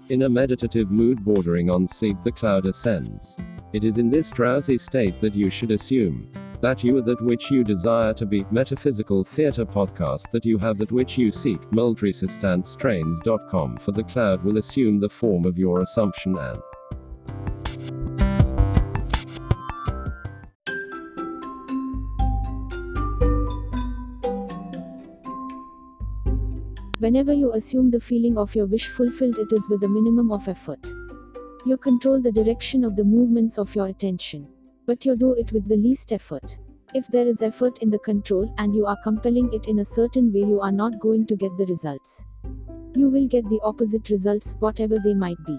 In 0.09 0.23
a 0.23 0.29
meditative 0.29 0.89
mood 0.89 1.23
bordering 1.23 1.69
on 1.69 1.87
sleep, 1.87 2.17
the 2.23 2.31
cloud 2.31 2.65
ascends. 2.65 3.37
It 3.73 3.83
is 3.83 3.97
in 3.97 4.09
this 4.09 4.31
drowsy 4.31 4.77
state 4.77 5.19
that 5.21 5.35
you 5.35 5.49
should 5.49 5.71
assume 5.71 6.31
that 6.61 6.83
you 6.83 6.97
are 6.97 7.01
that 7.01 7.21
which 7.21 7.51
you 7.51 7.63
desire 7.63 8.13
to 8.13 8.25
be. 8.25 8.45
Metaphysical 8.51 9.23
Theatre 9.23 9.65
Podcast 9.65 10.31
that 10.31 10.45
you 10.45 10.57
have 10.57 10.77
that 10.79 10.91
which 10.91 11.17
you 11.17 11.31
seek. 11.31 11.61
MuldresistantStrains.com 11.71 13.77
for 13.77 13.91
the 13.91 14.03
cloud 14.03 14.43
will 14.43 14.57
assume 14.57 14.99
the 14.99 15.09
form 15.09 15.45
of 15.45 15.57
your 15.57 15.81
assumption 15.81 16.37
and 16.37 16.59
Whenever 27.07 27.31
you 27.31 27.53
assume 27.53 27.89
the 27.89 28.01
feeling 28.01 28.37
of 28.37 28.53
your 28.53 28.65
wish 28.65 28.89
fulfilled, 28.89 29.37
it 29.37 29.53
is 29.53 29.69
with 29.69 29.81
a 29.85 29.87
minimum 29.87 30.29
of 30.29 30.45
effort. 30.49 30.85
You 31.65 31.77
control 31.77 32.19
the 32.21 32.33
direction 32.33 32.83
of 32.83 32.97
the 32.97 33.05
movements 33.05 33.57
of 33.57 33.73
your 33.73 33.87
attention, 33.87 34.45
but 34.85 35.05
you 35.05 35.15
do 35.15 35.31
it 35.31 35.53
with 35.53 35.69
the 35.69 35.77
least 35.77 36.11
effort. 36.11 36.57
If 36.93 37.07
there 37.07 37.25
is 37.25 37.41
effort 37.41 37.77
in 37.77 37.89
the 37.89 37.99
control 37.99 38.53
and 38.57 38.75
you 38.75 38.85
are 38.85 38.97
compelling 39.05 39.53
it 39.53 39.69
in 39.69 39.79
a 39.79 39.85
certain 39.85 40.33
way, 40.33 40.41
you 40.41 40.59
are 40.59 40.73
not 40.73 40.99
going 40.99 41.25
to 41.27 41.37
get 41.37 41.55
the 41.57 41.65
results. 41.67 42.25
You 42.93 43.09
will 43.09 43.27
get 43.29 43.47
the 43.47 43.61
opposite 43.63 44.09
results, 44.09 44.57
whatever 44.59 44.97
they 45.01 45.13
might 45.13 45.41
be. 45.45 45.57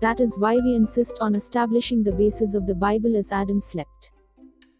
That 0.00 0.20
is 0.20 0.38
why 0.38 0.56
we 0.56 0.74
insist 0.74 1.16
on 1.22 1.34
establishing 1.34 2.02
the 2.02 2.12
basis 2.12 2.52
of 2.52 2.66
the 2.66 2.74
Bible 2.74 3.16
as 3.16 3.32
Adam 3.32 3.62
slept. 3.62 4.10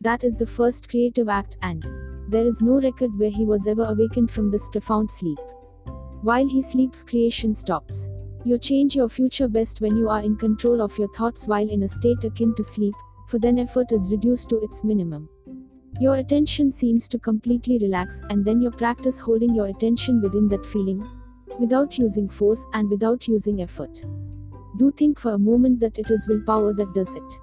That 0.03 0.23
is 0.23 0.37
the 0.37 0.47
first 0.47 0.91
creative 0.91 1.31
act, 1.31 1.57
and 1.63 1.83
there 2.29 2.45
is 2.45 2.61
no 2.61 2.79
record 2.79 3.19
where 3.19 3.31
he 3.31 3.47
was 3.47 3.67
ever 3.67 3.87
awakened 3.87 4.31
from 4.31 4.51
this 4.51 4.69
profound 4.69 5.11
sleep. 5.11 5.39
While 6.23 6.49
he 6.49 6.63
sleeps, 6.63 7.05
creation 7.05 7.55
stops. 7.55 8.09
You 8.45 8.59
change 8.59 8.97
your 8.97 9.09
future 9.09 9.47
best 9.47 9.81
when 9.81 9.97
you 9.97 10.09
are 10.09 10.23
in 10.23 10.37
control 10.37 10.83
of 10.83 10.99
your 10.99 11.09
thoughts 11.09 11.47
while 11.47 11.69
in 11.69 11.85
a 11.85 11.89
state 11.89 12.25
akin 12.25 12.55
to 12.57 12.63
sleep, 12.63 12.95
for 13.29 13.39
then 13.39 13.59
effort 13.59 13.93
is 13.93 14.11
reduced 14.11 14.49
to 14.49 14.61
its 14.61 14.83
minimum. 14.83 15.29
Your 16.01 16.17
attention 16.17 16.73
seems 16.73 17.09
to 17.09 17.19
completely 17.19 17.79
relax, 17.79 18.23
and 18.31 18.45
then 18.45 18.61
you 18.61 18.71
practice 18.71 19.21
holding 19.21 19.55
your 19.55 19.67
attention 19.67 20.21
within 20.21 20.49
that 20.49 20.67
feeling, 20.67 21.07
without 21.59 21.99
using 21.99 22.29
force 22.29 22.67
and 22.73 22.89
without 22.89 23.29
using 23.29 23.63
effort. 23.63 24.05
Do 24.79 24.93
think 24.93 25.19
for 25.19 25.33
a 25.33 25.39
moment 25.39 25.81
that 25.81 25.99
it 25.99 26.11
is 26.11 26.29
willpower 26.29 26.73
that 26.75 26.95
does 26.95 27.15
it. 27.15 27.39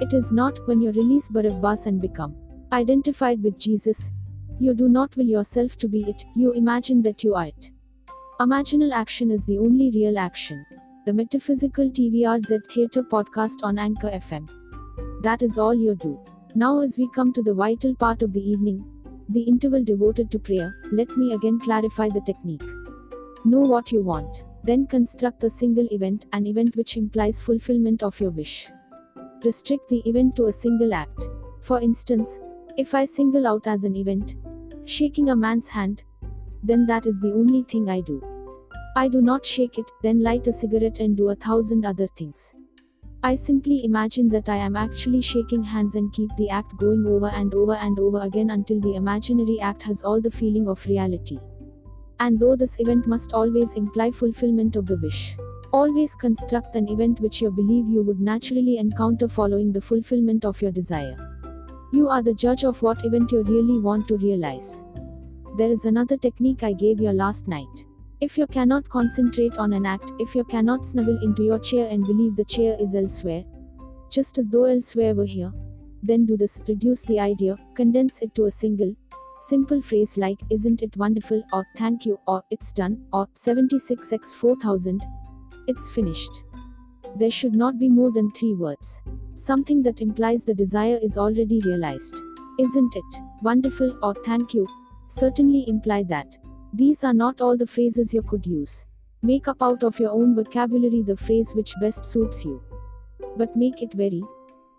It 0.00 0.12
is 0.12 0.32
not 0.32 0.66
when 0.66 0.80
you 0.80 0.92
release 0.92 1.28
Barabbas 1.28 1.86
and 1.86 2.00
become 2.00 2.36
identified 2.72 3.42
with 3.42 3.58
Jesus. 3.58 4.12
You 4.58 4.74
do 4.74 4.88
not 4.88 5.16
will 5.16 5.26
yourself 5.26 5.76
to 5.78 5.88
be 5.88 6.02
it, 6.02 6.24
you 6.36 6.52
imagine 6.52 7.02
that 7.02 7.24
you 7.24 7.34
are 7.34 7.46
it. 7.46 7.70
Imaginal 8.40 8.90
action 8.90 9.30
is 9.30 9.44
the 9.44 9.58
only 9.58 9.90
real 9.90 10.18
action. 10.18 10.64
The 11.04 11.12
Metaphysical 11.12 11.90
TVRZ 11.90 12.66
Theatre 12.72 13.02
podcast 13.02 13.62
on 13.62 13.78
Anchor 13.78 14.08
FM. 14.08 14.48
That 15.22 15.42
is 15.42 15.58
all 15.58 15.74
you 15.74 15.94
do. 15.94 16.18
Now, 16.54 16.80
as 16.80 16.96
we 16.96 17.06
come 17.14 17.34
to 17.34 17.42
the 17.42 17.52
vital 17.52 17.94
part 17.94 18.22
of 18.22 18.32
the 18.32 18.40
evening, 18.40 18.82
the 19.28 19.42
interval 19.42 19.84
devoted 19.84 20.30
to 20.30 20.38
prayer, 20.38 20.74
let 20.90 21.14
me 21.18 21.34
again 21.34 21.60
clarify 21.60 22.08
the 22.08 22.22
technique. 22.22 22.62
Know 23.44 23.60
what 23.60 23.92
you 23.92 24.02
want, 24.02 24.42
then 24.64 24.86
construct 24.86 25.44
a 25.44 25.50
single 25.50 25.86
event, 25.90 26.24
an 26.32 26.46
event 26.46 26.76
which 26.76 26.96
implies 26.96 27.42
fulfillment 27.42 28.02
of 28.02 28.18
your 28.22 28.30
wish. 28.30 28.70
Restrict 29.44 29.86
the 29.90 30.00
event 30.08 30.34
to 30.36 30.46
a 30.46 30.52
single 30.52 30.94
act. 30.94 31.20
For 31.60 31.78
instance, 31.78 32.40
if 32.78 32.94
I 32.94 33.04
single 33.04 33.46
out 33.46 33.66
as 33.66 33.84
an 33.84 33.96
event, 33.96 34.36
shaking 34.86 35.28
a 35.28 35.36
man's 35.36 35.68
hand, 35.68 36.04
then 36.62 36.86
that 36.86 37.04
is 37.04 37.20
the 37.20 37.32
only 37.32 37.64
thing 37.64 37.90
I 37.90 38.00
do. 38.00 38.29
I 39.00 39.08
do 39.08 39.22
not 39.22 39.46
shake 39.46 39.78
it, 39.78 39.90
then 40.02 40.22
light 40.22 40.46
a 40.46 40.52
cigarette 40.52 41.00
and 41.00 41.16
do 41.16 41.30
a 41.30 41.34
thousand 41.34 41.86
other 41.86 42.06
things. 42.18 42.52
I 43.22 43.34
simply 43.34 43.82
imagine 43.82 44.28
that 44.28 44.50
I 44.50 44.56
am 44.56 44.76
actually 44.76 45.22
shaking 45.22 45.62
hands 45.62 45.94
and 45.94 46.12
keep 46.12 46.28
the 46.36 46.50
act 46.50 46.76
going 46.76 47.06
over 47.06 47.28
and 47.28 47.54
over 47.54 47.72
and 47.72 47.98
over 47.98 48.20
again 48.20 48.50
until 48.50 48.78
the 48.78 48.96
imaginary 48.96 49.58
act 49.58 49.82
has 49.84 50.04
all 50.04 50.20
the 50.20 50.30
feeling 50.30 50.68
of 50.68 50.84
reality. 50.84 51.38
And 52.18 52.38
though 52.38 52.56
this 52.56 52.78
event 52.78 53.06
must 53.06 53.32
always 53.32 53.74
imply 53.74 54.10
fulfillment 54.10 54.76
of 54.76 54.84
the 54.84 54.98
wish, 54.98 55.34
always 55.72 56.14
construct 56.14 56.76
an 56.76 56.86
event 56.90 57.20
which 57.20 57.40
you 57.40 57.50
believe 57.50 57.88
you 57.88 58.02
would 58.02 58.20
naturally 58.20 58.76
encounter 58.76 59.28
following 59.28 59.72
the 59.72 59.80
fulfillment 59.80 60.44
of 60.44 60.60
your 60.60 60.72
desire. 60.72 61.16
You 61.90 62.08
are 62.08 62.20
the 62.22 62.34
judge 62.34 62.64
of 62.64 62.82
what 62.82 63.02
event 63.06 63.32
you 63.32 63.44
really 63.44 63.80
want 63.80 64.08
to 64.08 64.18
realize. 64.18 64.82
There 65.56 65.70
is 65.70 65.86
another 65.86 66.18
technique 66.18 66.62
I 66.62 66.74
gave 66.74 67.00
you 67.00 67.12
last 67.12 67.48
night. 67.48 67.86
If 68.20 68.36
you 68.36 68.46
cannot 68.46 68.86
concentrate 68.90 69.56
on 69.56 69.72
an 69.72 69.86
act, 69.86 70.04
if 70.18 70.34
you 70.34 70.44
cannot 70.44 70.84
snuggle 70.84 71.18
into 71.22 71.42
your 71.42 71.58
chair 71.58 71.88
and 71.88 72.04
believe 72.04 72.36
the 72.36 72.44
chair 72.44 72.76
is 72.78 72.94
elsewhere, 72.94 73.44
just 74.10 74.36
as 74.36 74.50
though 74.50 74.64
elsewhere 74.64 75.14
were 75.14 75.24
here, 75.24 75.50
then 76.02 76.26
do 76.26 76.36
this 76.36 76.60
reduce 76.68 77.02
the 77.04 77.18
idea, 77.18 77.56
condense 77.74 78.20
it 78.20 78.34
to 78.34 78.44
a 78.44 78.50
single, 78.50 78.94
simple 79.40 79.80
phrase 79.80 80.18
like, 80.18 80.38
Isn't 80.50 80.82
it 80.82 80.98
wonderful, 80.98 81.42
or 81.50 81.66
Thank 81.78 82.04
you, 82.04 82.18
or 82.26 82.42
It's 82.50 82.74
done, 82.74 83.06
or 83.10 83.26
76x 83.34 84.34
4000, 84.34 85.02
It's 85.66 85.90
finished. 85.90 86.30
There 87.16 87.30
should 87.30 87.54
not 87.54 87.78
be 87.78 87.88
more 87.88 88.12
than 88.12 88.30
three 88.32 88.54
words. 88.54 89.00
Something 89.34 89.82
that 89.84 90.02
implies 90.02 90.44
the 90.44 90.54
desire 90.54 90.98
is 91.02 91.16
already 91.16 91.62
realized. 91.64 92.14
Isn't 92.58 92.94
it 92.94 93.22
wonderful, 93.40 93.98
or 94.02 94.14
Thank 94.26 94.52
you, 94.52 94.68
certainly 95.08 95.64
imply 95.66 96.02
that. 96.02 96.26
These 96.72 97.02
are 97.02 97.14
not 97.14 97.40
all 97.40 97.56
the 97.56 97.66
phrases 97.66 98.14
you 98.14 98.22
could 98.22 98.46
use. 98.46 98.86
Make 99.22 99.48
up 99.48 99.60
out 99.60 99.82
of 99.82 99.98
your 99.98 100.12
own 100.12 100.36
vocabulary 100.36 101.02
the 101.02 101.16
phrase 101.16 101.52
which 101.54 101.74
best 101.80 102.04
suits 102.04 102.44
you. 102.44 102.62
But 103.36 103.56
make 103.56 103.82
it 103.82 103.92
very, 103.92 104.22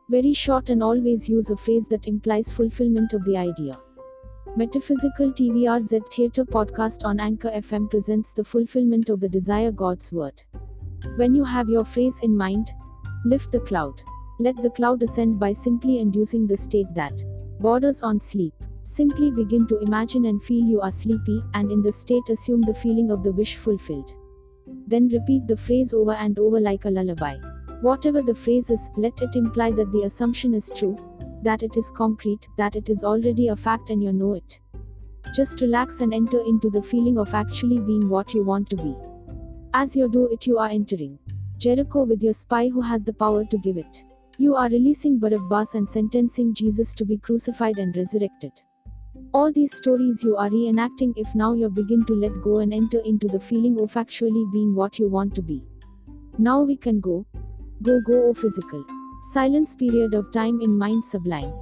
very 0.10 0.34
short 0.34 0.69
and 0.69 0.82
always 0.82 1.27
use 1.27 1.49
a 1.49 1.58
phrase 1.58 1.89
that 1.89 2.08
implies 2.08 2.51
fulfillment 2.51 3.12
of 3.12 3.25
the 3.25 3.36
idea. 3.36 3.77
Metaphysical 4.56 5.32
TVRZ 5.34 6.08
Theatre 6.13 6.45
podcast 6.45 7.04
on 7.04 7.19
Anchor 7.19 7.51
FM 7.51 7.89
presents 7.89 8.34
the 8.34 8.43
fulfillment 8.43 9.10
of 9.10 9.19
the 9.19 9.30
desire 9.30 9.71
God's 9.71 10.13
word. 10.13 10.41
When 11.17 11.36
you 11.36 11.43
have 11.43 11.67
your 11.67 11.84
phrase 11.84 12.21
in 12.23 12.36
mind, 12.38 12.71
lift 13.25 13.51
the 13.51 13.60
cloud. 13.60 14.01
Let 14.39 14.56
the 14.63 14.69
cloud 14.69 15.04
ascend 15.04 15.39
by 15.39 15.54
simply 15.54 15.99
inducing 15.99 16.47
the 16.47 16.58
state 16.58 16.93
that 16.95 17.13
borders 17.60 18.01
on 18.01 18.19
sleep. 18.19 18.54
Simply 18.84 19.32
begin 19.32 19.67
to 19.67 19.80
imagine 19.80 20.26
and 20.26 20.44
feel 20.44 20.65
you 20.65 20.82
are 20.82 20.91
sleepy, 20.91 21.44
and 21.54 21.72
in 21.72 21.82
this 21.82 21.98
state 21.98 22.28
assume 22.30 22.62
the 22.62 22.74
feeling 22.74 23.12
of 23.12 23.24
the 23.24 23.32
wish 23.32 23.56
fulfilled. 23.56 24.12
Then 24.88 25.08
repeat 25.10 25.48
the 25.48 25.56
phrase 25.58 25.94
over 25.94 26.13
and 26.13 26.38
over 26.39 26.60
like 26.60 26.86
a 26.86 26.89
lullaby. 26.89 27.38
Whatever 27.82 28.22
the 28.22 28.36
phrase 28.36 28.70
is, 28.70 28.91
let 28.98 29.22
it 29.22 29.36
imply 29.36 29.72
that 29.72 29.91
the 29.91 30.04
assumption 30.04 30.54
is 30.54 30.72
true, 30.76 30.98
that 31.44 31.63
it 31.63 31.78
is 31.78 31.91
concrete, 31.91 32.48
that 32.58 32.76
it 32.76 32.89
is 32.89 33.04
already 33.04 33.48
a 33.50 33.56
fact 33.56 33.89
and 33.89 34.04
you 34.04 34.12
know 34.12 34.34
it. 34.34 34.60
Just 35.36 35.62
relax 35.62 36.02
and 36.02 36.13
enter 36.13 36.41
into 36.41 36.70
the 36.70 36.82
feeling 36.82 37.17
of 37.17 37.34
actually 37.34 37.80
being 37.80 38.10
what 38.10 38.34
you 38.34 38.44
want 38.44 38.70
to 38.72 38.76
be. 38.76 38.96
As 39.74 39.96
you 39.96 40.10
do 40.12 40.28
it, 40.32 40.46
you 40.46 40.58
are 40.58 40.70
entering 40.70 41.17
Jericho 41.58 42.04
with 42.04 42.22
your 42.22 42.34
spy 42.34 42.67
who 42.67 42.82
has 42.82 43.04
the 43.04 43.13
power 43.13 43.46
to 43.46 43.58
give 43.60 43.78
it. 43.78 44.04
You 44.38 44.56
are 44.56 44.70
releasing 44.70 45.20
Barabbas 45.20 45.76
and 45.76 45.88
sentencing 45.88 46.56
Jesus 46.56 46.94
to 46.96 47.06
be 47.06 47.17
crucified 47.17 47.78
and 47.78 47.96
resurrected. 47.96 48.52
All 49.34 49.52
these 49.52 49.76
stories 49.76 50.24
you 50.24 50.36
are 50.36 50.50
reenacting 50.50 51.14
if 51.16 51.34
now 51.34 51.54
you 51.54 51.70
begin 51.70 52.04
to 52.06 52.14
let 52.14 52.42
go 52.42 52.60
and 52.60 52.74
enter 52.74 53.00
into 53.00 53.28
the 53.28 53.40
feeling 53.40 53.80
of 53.80 53.96
actually 53.96 54.46
being 54.52 54.76
what 54.76 55.00
you 55.00 55.10
want 55.10 55.36
to 55.36 55.42
be. 55.42 55.64
Now 56.38 56.64
we 56.64 56.76
can 56.76 57.00
go. 57.00 57.26
Go, 57.82 58.00
go, 58.02 58.30
oh 58.30 58.34
physical. 58.34 58.86
Silence 59.34 59.76
period 59.76 60.14
of 60.14 60.32
time 60.32 60.60
in 60.62 60.78
mind 60.78 61.06
sublime. 61.06 61.54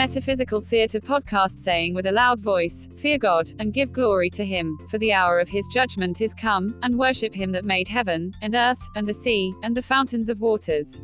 Metaphysical 0.00 0.62
Theatre 0.62 0.98
podcast 0.98 1.58
saying 1.58 1.92
with 1.92 2.06
a 2.06 2.10
loud 2.10 2.40
voice, 2.40 2.88
Fear 2.96 3.18
God, 3.18 3.52
and 3.58 3.74
give 3.74 3.92
glory 3.92 4.30
to 4.30 4.46
him, 4.46 4.78
for 4.88 4.96
the 4.96 5.12
hour 5.12 5.38
of 5.38 5.46
his 5.46 5.68
judgment 5.68 6.22
is 6.22 6.32
come, 6.32 6.74
and 6.82 6.98
worship 6.98 7.34
him 7.34 7.52
that 7.52 7.66
made 7.66 7.86
heaven, 7.86 8.32
and 8.40 8.54
earth, 8.54 8.80
and 8.96 9.06
the 9.06 9.12
sea, 9.12 9.52
and 9.62 9.76
the 9.76 9.82
fountains 9.82 10.30
of 10.30 10.40
waters. 10.40 11.02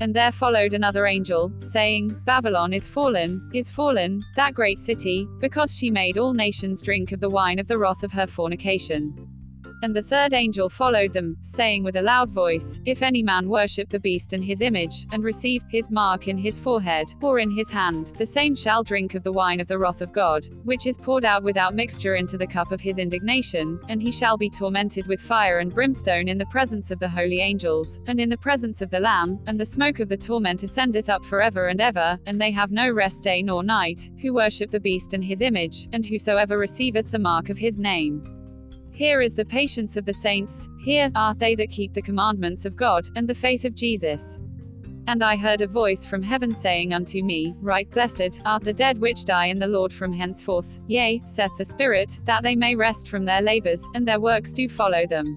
And 0.00 0.16
there 0.16 0.32
followed 0.32 0.72
another 0.72 1.04
angel, 1.04 1.52
saying, 1.58 2.18
Babylon 2.24 2.72
is 2.72 2.88
fallen, 2.88 3.50
is 3.52 3.70
fallen, 3.70 4.22
that 4.34 4.54
great 4.54 4.78
city, 4.78 5.28
because 5.38 5.76
she 5.76 5.90
made 5.90 6.16
all 6.16 6.32
nations 6.32 6.80
drink 6.80 7.12
of 7.12 7.20
the 7.20 7.28
wine 7.28 7.58
of 7.58 7.68
the 7.68 7.76
wrath 7.76 8.02
of 8.02 8.12
her 8.12 8.26
fornication. 8.26 9.28
And 9.82 9.96
the 9.96 10.02
third 10.02 10.32
angel 10.32 10.68
followed 10.68 11.12
them, 11.12 11.36
saying 11.42 11.82
with 11.82 11.96
a 11.96 12.02
loud 12.02 12.30
voice, 12.30 12.78
If 12.86 13.02
any 13.02 13.20
man 13.20 13.48
worship 13.48 13.88
the 13.88 13.98
beast 13.98 14.32
and 14.32 14.44
his 14.44 14.60
image, 14.60 15.08
and 15.10 15.24
receive 15.24 15.64
his 15.68 15.90
mark 15.90 16.28
in 16.28 16.38
his 16.38 16.60
forehead, 16.60 17.12
or 17.20 17.40
in 17.40 17.50
his 17.50 17.68
hand, 17.68 18.12
the 18.16 18.24
same 18.24 18.54
shall 18.54 18.84
drink 18.84 19.16
of 19.16 19.24
the 19.24 19.32
wine 19.32 19.58
of 19.58 19.66
the 19.66 19.78
wrath 19.78 20.00
of 20.00 20.12
God, 20.12 20.46
which 20.62 20.86
is 20.86 20.98
poured 20.98 21.24
out 21.24 21.42
without 21.42 21.74
mixture 21.74 22.14
into 22.14 22.38
the 22.38 22.46
cup 22.46 22.70
of 22.70 22.80
his 22.80 22.98
indignation, 22.98 23.80
and 23.88 24.00
he 24.00 24.12
shall 24.12 24.38
be 24.38 24.48
tormented 24.48 25.08
with 25.08 25.20
fire 25.20 25.58
and 25.58 25.74
brimstone 25.74 26.28
in 26.28 26.38
the 26.38 26.46
presence 26.46 26.92
of 26.92 27.00
the 27.00 27.08
holy 27.08 27.40
angels, 27.40 27.98
and 28.06 28.20
in 28.20 28.28
the 28.28 28.36
presence 28.36 28.82
of 28.82 28.90
the 28.90 29.00
Lamb, 29.00 29.40
and 29.46 29.58
the 29.58 29.66
smoke 29.66 29.98
of 29.98 30.08
the 30.08 30.16
torment 30.16 30.62
ascendeth 30.62 31.08
up 31.08 31.24
forever 31.24 31.66
and 31.66 31.80
ever, 31.80 32.16
and 32.26 32.40
they 32.40 32.52
have 32.52 32.70
no 32.70 32.88
rest 32.88 33.24
day 33.24 33.42
nor 33.42 33.64
night, 33.64 34.10
who 34.20 34.32
worship 34.32 34.70
the 34.70 34.78
beast 34.78 35.12
and 35.12 35.24
his 35.24 35.40
image, 35.40 35.88
and 35.92 36.06
whosoever 36.06 36.56
receiveth 36.56 37.10
the 37.10 37.18
mark 37.18 37.48
of 37.48 37.58
his 37.58 37.80
name. 37.80 38.41
Here 39.02 39.20
is 39.20 39.34
the 39.34 39.44
patience 39.44 39.96
of 39.96 40.04
the 40.04 40.12
saints, 40.12 40.68
here 40.78 41.10
are 41.16 41.34
they 41.34 41.56
that 41.56 41.72
keep 41.72 41.92
the 41.92 42.00
commandments 42.00 42.64
of 42.64 42.76
God, 42.76 43.08
and 43.16 43.28
the 43.28 43.34
faith 43.34 43.64
of 43.64 43.74
Jesus. 43.74 44.38
And 45.08 45.24
I 45.24 45.34
heard 45.34 45.60
a 45.60 45.66
voice 45.66 46.06
from 46.06 46.22
heaven 46.22 46.54
saying 46.54 46.94
unto 46.94 47.20
me, 47.20 47.52
Right 47.60 47.90
blessed 47.90 48.40
are 48.44 48.60
the 48.60 48.72
dead 48.72 49.00
which 49.00 49.24
die 49.24 49.46
in 49.46 49.58
the 49.58 49.66
Lord 49.66 49.92
from 49.92 50.12
henceforth, 50.12 50.78
yea, 50.86 51.20
saith 51.24 51.50
the 51.58 51.64
Spirit, 51.64 52.20
that 52.26 52.44
they 52.44 52.54
may 52.54 52.76
rest 52.76 53.08
from 53.08 53.24
their 53.24 53.42
labors, 53.42 53.84
and 53.92 54.06
their 54.06 54.20
works 54.20 54.52
do 54.52 54.68
follow 54.68 55.04
them. 55.04 55.36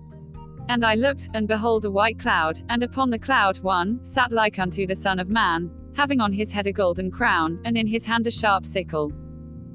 And 0.69 0.86
I 0.86 0.93
looked, 0.93 1.30
and 1.34 1.47
behold 1.47 1.86
a 1.86 1.89
white 1.89 2.19
cloud, 2.19 2.62
and 2.69 2.84
upon 2.84 3.10
the 3.10 3.17
cloud 3.17 3.58
one 3.62 3.97
sat 4.04 4.32
like 4.32 4.60
unto 4.60 4.86
the 4.86 4.93
Son 4.93 5.17
of 5.17 5.28
Man, 5.28 5.71
having 5.95 6.21
on 6.21 6.32
his 6.32 6.51
head 6.51 6.67
a 6.67 6.71
golden 6.71 7.10
crown, 7.10 7.60
and 7.65 7.75
in 7.75 7.88
his 7.88 8.06
hand 8.06 8.28
a 8.28 8.32
sharp 8.32 8.63
sickle. 8.63 9.12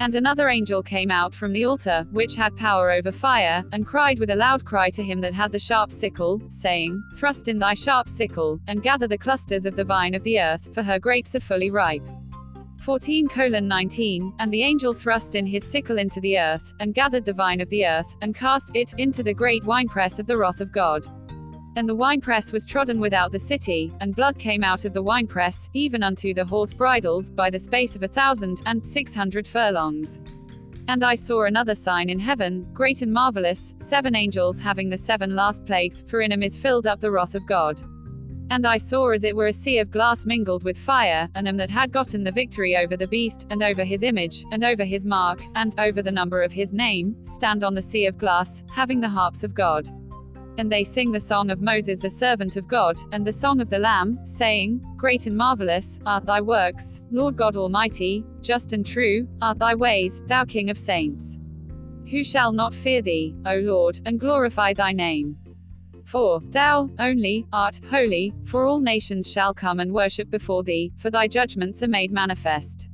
And 0.00 0.14
another 0.14 0.48
angel 0.48 0.82
came 0.82 1.10
out 1.10 1.34
from 1.34 1.52
the 1.52 1.66
altar, 1.66 2.06
which 2.10 2.34
had 2.34 2.56
power 2.56 2.90
over 2.90 3.12
fire, 3.12 3.62
and 3.70 3.86
cried 3.86 4.18
with 4.18 4.30
a 4.30 4.34
loud 4.34 4.64
cry 4.64 4.88
to 4.90 5.02
him 5.02 5.20
that 5.20 5.34
had 5.34 5.52
the 5.52 5.58
sharp 5.58 5.92
sickle, 5.92 6.40
saying, 6.48 7.02
Thrust 7.16 7.48
in 7.48 7.58
thy 7.58 7.74
sharp 7.74 8.08
sickle, 8.08 8.58
and 8.66 8.82
gather 8.82 9.06
the 9.06 9.18
clusters 9.18 9.66
of 9.66 9.76
the 9.76 9.84
vine 9.84 10.14
of 10.14 10.22
the 10.22 10.40
earth, 10.40 10.72
for 10.72 10.82
her 10.82 10.98
grapes 10.98 11.34
are 11.34 11.40
fully 11.40 11.70
ripe. 11.70 12.02
14 12.80 13.28
19 13.62 14.32
And 14.38 14.50
the 14.50 14.62
angel 14.62 14.94
thrust 14.94 15.34
in 15.34 15.44
his 15.44 15.62
sickle 15.62 15.98
into 15.98 16.18
the 16.18 16.38
earth, 16.38 16.72
and 16.80 16.94
gathered 16.94 17.26
the 17.26 17.34
vine 17.34 17.60
of 17.60 17.68
the 17.68 17.84
earth, 17.84 18.16
and 18.22 18.34
cast 18.34 18.74
it 18.74 18.94
into 18.96 19.22
the 19.22 19.34
great 19.34 19.62
winepress 19.64 20.18
of 20.18 20.26
the 20.26 20.38
wrath 20.38 20.62
of 20.62 20.72
God. 20.72 21.06
And 21.76 21.88
the 21.88 21.94
winepress 21.94 22.52
was 22.52 22.66
trodden 22.66 22.98
without 22.98 23.30
the 23.30 23.38
city, 23.38 23.92
and 24.00 24.16
blood 24.16 24.38
came 24.38 24.64
out 24.64 24.84
of 24.84 24.92
the 24.92 25.02
winepress, 25.02 25.70
even 25.72 26.02
unto 26.02 26.34
the 26.34 26.44
horse 26.44 26.74
bridles, 26.74 27.30
by 27.30 27.48
the 27.48 27.60
space 27.60 27.94
of 27.94 28.02
a 28.02 28.08
thousand 28.08 28.60
and 28.66 28.84
six 28.84 29.14
hundred 29.14 29.46
furlongs. 29.46 30.18
And 30.88 31.04
I 31.04 31.14
saw 31.14 31.44
another 31.44 31.76
sign 31.76 32.10
in 32.10 32.18
heaven, 32.18 32.66
great 32.72 33.02
and 33.02 33.12
marvelous, 33.12 33.76
seven 33.78 34.16
angels 34.16 34.58
having 34.58 34.88
the 34.88 34.96
seven 34.96 35.36
last 35.36 35.64
plagues, 35.64 36.02
for 36.08 36.22
in 36.22 36.30
them 36.30 36.42
is 36.42 36.58
filled 36.58 36.88
up 36.88 37.00
the 37.00 37.12
wrath 37.12 37.36
of 37.36 37.46
God. 37.46 37.80
And 38.50 38.66
I 38.66 38.78
saw 38.78 39.10
as 39.10 39.22
it 39.22 39.36
were 39.36 39.46
a 39.46 39.52
sea 39.52 39.78
of 39.78 39.92
glass 39.92 40.26
mingled 40.26 40.64
with 40.64 40.76
fire, 40.76 41.28
and 41.36 41.46
them 41.46 41.56
that 41.58 41.70
had 41.70 41.92
gotten 41.92 42.24
the 42.24 42.32
victory 42.32 42.76
over 42.76 42.96
the 42.96 43.06
beast, 43.06 43.46
and 43.48 43.62
over 43.62 43.84
his 43.84 44.02
image, 44.02 44.44
and 44.50 44.64
over 44.64 44.82
his 44.84 45.06
mark, 45.06 45.40
and 45.54 45.78
over 45.78 46.02
the 46.02 46.10
number 46.10 46.42
of 46.42 46.50
his 46.50 46.74
name, 46.74 47.14
stand 47.22 47.62
on 47.62 47.74
the 47.74 47.82
sea 47.82 48.06
of 48.06 48.18
glass, 48.18 48.64
having 48.74 49.00
the 49.00 49.08
harps 49.08 49.44
of 49.44 49.54
God 49.54 49.88
and 50.60 50.70
they 50.70 50.84
sing 50.84 51.10
the 51.10 51.18
song 51.18 51.50
of 51.50 51.62
Moses 51.62 51.98
the 51.98 52.10
servant 52.10 52.56
of 52.58 52.68
God, 52.68 53.00
and 53.12 53.26
the 53.26 53.32
song 53.32 53.62
of 53.62 53.70
the 53.70 53.78
Lamb, 53.78 54.18
saying, 54.24 54.78
Great 54.98 55.26
and 55.26 55.34
marvelous 55.34 55.98
are 56.04 56.20
thy 56.20 56.42
works, 56.42 57.00
Lord 57.10 57.34
God 57.34 57.56
Almighty, 57.56 58.26
just 58.42 58.74
and 58.74 58.84
true 58.84 59.26
are 59.40 59.54
thy 59.54 59.74
ways, 59.74 60.22
thou 60.26 60.44
King 60.44 60.68
of 60.68 60.76
saints. 60.76 61.38
Who 62.10 62.22
shall 62.22 62.52
not 62.52 62.74
fear 62.74 63.00
thee, 63.00 63.34
O 63.46 63.56
Lord, 63.56 64.00
and 64.04 64.20
glorify 64.20 64.74
thy 64.74 64.92
name? 64.92 65.38
For 66.04 66.40
thou 66.50 66.90
only 66.98 67.46
art 67.54 67.80
holy, 67.88 68.34
for 68.44 68.66
all 68.66 68.80
nations 68.80 69.32
shall 69.32 69.54
come 69.54 69.80
and 69.80 69.90
worship 69.92 70.28
before 70.28 70.62
thee, 70.62 70.92
for 70.98 71.10
thy 71.10 71.26
judgments 71.26 71.82
are 71.82 71.88
made 71.88 72.12
manifest. 72.12 72.90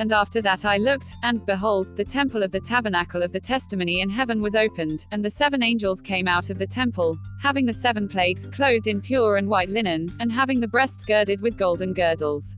And 0.00 0.12
after 0.12 0.42
that 0.42 0.64
I 0.64 0.78
looked, 0.78 1.14
and, 1.22 1.46
behold, 1.46 1.96
the 1.96 2.04
temple 2.04 2.42
of 2.42 2.50
the 2.50 2.60
tabernacle 2.60 3.22
of 3.22 3.32
the 3.32 3.40
testimony 3.40 4.00
in 4.00 4.10
heaven 4.10 4.42
was 4.42 4.56
opened, 4.56 5.06
and 5.12 5.24
the 5.24 5.30
seven 5.30 5.62
angels 5.62 6.02
came 6.02 6.26
out 6.26 6.50
of 6.50 6.58
the 6.58 6.66
temple, 6.66 7.16
having 7.40 7.64
the 7.64 7.72
seven 7.72 8.08
plagues, 8.08 8.46
clothed 8.46 8.88
in 8.88 9.00
pure 9.00 9.36
and 9.36 9.48
white 9.48 9.68
linen, 9.68 10.14
and 10.18 10.32
having 10.32 10.58
the 10.58 10.66
breasts 10.66 11.04
girded 11.04 11.40
with 11.40 11.56
golden 11.56 11.92
girdles. 11.92 12.56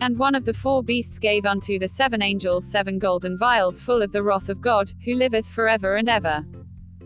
And 0.00 0.16
one 0.16 0.36
of 0.36 0.44
the 0.44 0.54
four 0.54 0.82
beasts 0.82 1.18
gave 1.18 1.44
unto 1.44 1.78
the 1.78 1.88
seven 1.88 2.22
angels 2.22 2.64
seven 2.64 2.98
golden 2.98 3.36
vials 3.36 3.80
full 3.80 4.00
of 4.00 4.12
the 4.12 4.22
wrath 4.22 4.48
of 4.48 4.60
God, 4.60 4.92
who 5.04 5.14
liveth 5.14 5.48
forever 5.48 5.96
and 5.96 6.08
ever. 6.08 6.44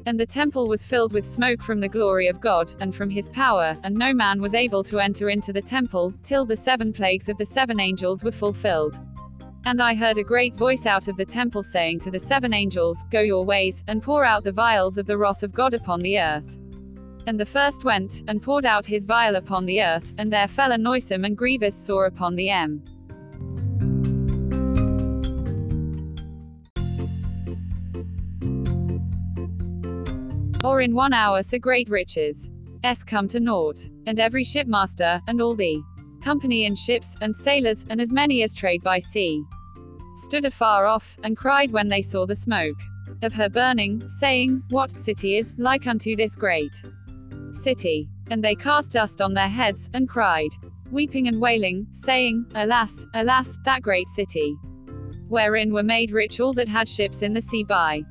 And 0.06 0.20
the 0.20 0.26
temple 0.26 0.68
was 0.68 0.84
filled 0.84 1.14
with 1.14 1.24
smoke 1.24 1.62
from 1.62 1.80
the 1.80 1.88
glory 1.88 2.28
of 2.28 2.40
God, 2.42 2.74
and 2.80 2.94
from 2.94 3.08
his 3.08 3.30
power, 3.30 3.78
and 3.82 3.94
no 3.96 4.12
man 4.12 4.42
was 4.42 4.52
able 4.52 4.84
to 4.84 5.00
enter 5.00 5.30
into 5.30 5.54
the 5.54 5.62
temple, 5.62 6.12
till 6.22 6.44
the 6.44 6.54
seven 6.54 6.92
plagues 6.92 7.30
of 7.30 7.38
the 7.38 7.46
seven 7.46 7.80
angels 7.80 8.22
were 8.22 8.30
fulfilled. 8.30 9.00
And 9.66 9.80
I 9.80 9.94
heard 9.94 10.18
a 10.18 10.22
great 10.22 10.54
voice 10.54 10.84
out 10.84 11.08
of 11.08 11.16
the 11.16 11.24
temple 11.24 11.62
saying 11.62 12.00
to 12.00 12.10
the 12.10 12.18
seven 12.18 12.52
angels, 12.52 13.06
Go 13.10 13.20
your 13.20 13.46
ways, 13.46 13.82
and 13.88 14.02
pour 14.02 14.22
out 14.22 14.44
the 14.44 14.52
vials 14.52 14.98
of 14.98 15.06
the 15.06 15.16
wrath 15.16 15.42
of 15.42 15.54
God 15.54 15.72
upon 15.72 16.00
the 16.00 16.20
earth. 16.20 16.44
And 17.26 17.40
the 17.40 17.46
first 17.46 17.82
went, 17.82 18.22
and 18.28 18.42
poured 18.42 18.66
out 18.66 18.84
his 18.84 19.06
vial 19.06 19.36
upon 19.36 19.64
the 19.64 19.82
earth, 19.82 20.12
and 20.18 20.30
there 20.30 20.48
fell 20.48 20.72
a 20.72 20.76
noisome 20.76 21.24
and 21.24 21.34
grievous 21.34 21.74
sore 21.74 22.04
upon 22.04 22.36
the 22.36 22.50
M. 22.50 22.82
Or 30.62 30.82
in 30.82 30.94
one 30.94 31.14
hour 31.14 31.42
so 31.42 31.58
great 31.58 31.88
riches 31.88 32.50
s 32.82 33.02
come 33.02 33.26
to 33.28 33.40
naught, 33.40 33.88
and 34.06 34.20
every 34.20 34.44
shipmaster, 34.44 35.22
and 35.26 35.40
all 35.40 35.54
the 35.54 35.82
company 36.24 36.64
in 36.64 36.74
ships, 36.74 37.16
and 37.20 37.36
sailors, 37.36 37.84
and 37.90 38.00
as 38.00 38.10
many 38.10 38.42
as 38.42 38.54
trade 38.54 38.82
by 38.82 38.98
sea, 38.98 39.44
stood 40.16 40.46
afar 40.46 40.86
off, 40.86 41.18
and 41.22 41.36
cried 41.36 41.70
when 41.70 41.88
they 41.90 42.00
saw 42.00 42.24
the 42.24 42.34
smoke 42.34 42.80
of 43.22 43.34
her 43.34 43.50
burning, 43.50 44.02
saying, 44.08 44.62
What 44.70 44.98
city 44.98 45.36
is 45.36 45.54
like 45.58 45.86
unto 45.86 46.16
this 46.16 46.34
great 46.34 46.82
city? 47.52 48.08
And 48.30 48.42
they 48.42 48.54
cast 48.54 48.92
dust 48.92 49.20
on 49.20 49.34
their 49.34 49.48
heads, 49.48 49.90
and 49.92 50.08
cried, 50.08 50.48
weeping 50.90 51.28
and 51.28 51.40
wailing, 51.40 51.86
saying, 51.92 52.46
Alas, 52.54 53.04
alas, 53.12 53.58
that 53.66 53.82
great 53.82 54.08
city, 54.08 54.56
wherein 55.28 55.74
were 55.74 55.82
made 55.82 56.10
rich 56.10 56.40
all 56.40 56.54
that 56.54 56.68
had 56.68 56.88
ships 56.88 57.20
in 57.20 57.34
the 57.34 57.40
sea 57.40 57.64
by 57.64 58.02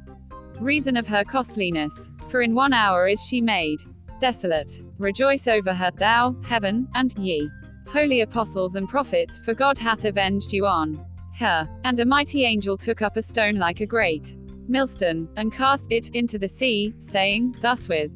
reason 0.60 0.96
of 0.96 1.08
her 1.08 1.24
costliness. 1.24 2.12
For 2.30 2.42
in 2.42 2.54
one 2.54 2.74
hour 2.74 3.08
is 3.08 3.22
she 3.22 3.42
made 3.42 3.80
desolate. 4.20 4.82
Rejoice 5.00 5.48
over 5.48 5.74
her, 5.74 5.92
thou, 5.98 6.36
heaven, 6.44 6.88
and 6.94 7.12
ye 7.18 7.50
holy 7.94 8.22
apostles 8.22 8.74
and 8.74 8.90
prophets, 8.90 9.38
for 9.46 9.54
God 9.54 9.78
hath 9.78 10.04
avenged 10.04 10.52
you 10.52 10.66
on 10.66 11.06
her. 11.38 11.70
And 11.84 12.00
a 12.00 12.06
mighty 12.06 12.44
angel 12.44 12.76
took 12.76 13.04
up 13.04 13.18
a 13.18 13.22
stone 13.22 13.56
like 13.56 13.82
a 13.82 13.86
great 13.86 14.36
millstone, 14.68 15.30
and 15.38 15.54
cast 15.54 15.92
it 15.92 16.10
into 16.16 16.40
the 16.40 16.48
sea, 16.48 16.94
saying, 16.98 17.56
Thus 17.62 17.88
with 17.88 18.12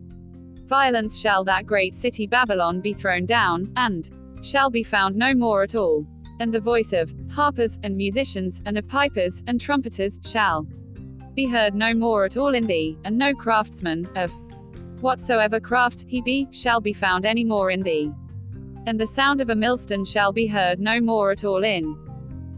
violence 0.67 1.19
shall 1.19 1.43
that 1.43 1.67
great 1.67 1.93
city 1.93 2.25
Babylon 2.25 2.81
be 2.81 2.93
thrown 2.93 3.25
down, 3.27 3.71
and 3.75 4.09
shall 4.41 4.71
be 4.71 4.83
found 4.83 5.15
no 5.15 5.35
more 5.35 5.61
at 5.61 5.75
all. 5.75 6.07
and 6.39 6.53
the 6.53 6.59
voice 6.59 6.93
of 6.93 7.13
harpers, 7.31 7.79
and 7.83 7.95
musicians, 7.97 8.61
and 8.65 8.77
of 8.77 8.87
pipers, 8.87 9.43
and 9.47 9.59
trumpeters, 9.59 10.19
shall 10.23 10.67
be 11.33 11.47
heard 11.47 11.73
no 11.73 11.93
more 11.93 12.25
at 12.25 12.37
all 12.37 12.53
in 12.53 12.65
thee, 12.67 12.97
and 13.03 13.17
no 13.17 13.33
craftsman, 13.33 14.07
of 14.15 14.31
whatsoever 15.01 15.59
craft 15.59 16.05
he 16.07 16.21
be, 16.21 16.47
shall 16.51 16.79
be 16.79 16.93
found 16.93 17.25
any 17.25 17.43
more 17.43 17.71
in 17.71 17.81
thee. 17.81 18.11
And 18.87 18.97
the 18.97 19.05
sound 19.05 19.41
of 19.41 19.49
a 19.49 19.55
millstone 19.55 20.05
shall 20.05 20.31
be 20.31 20.47
heard 20.47 20.79
no 20.79 21.01
more 21.01 21.31
at 21.31 21.43
all 21.43 21.65
in 21.65 21.97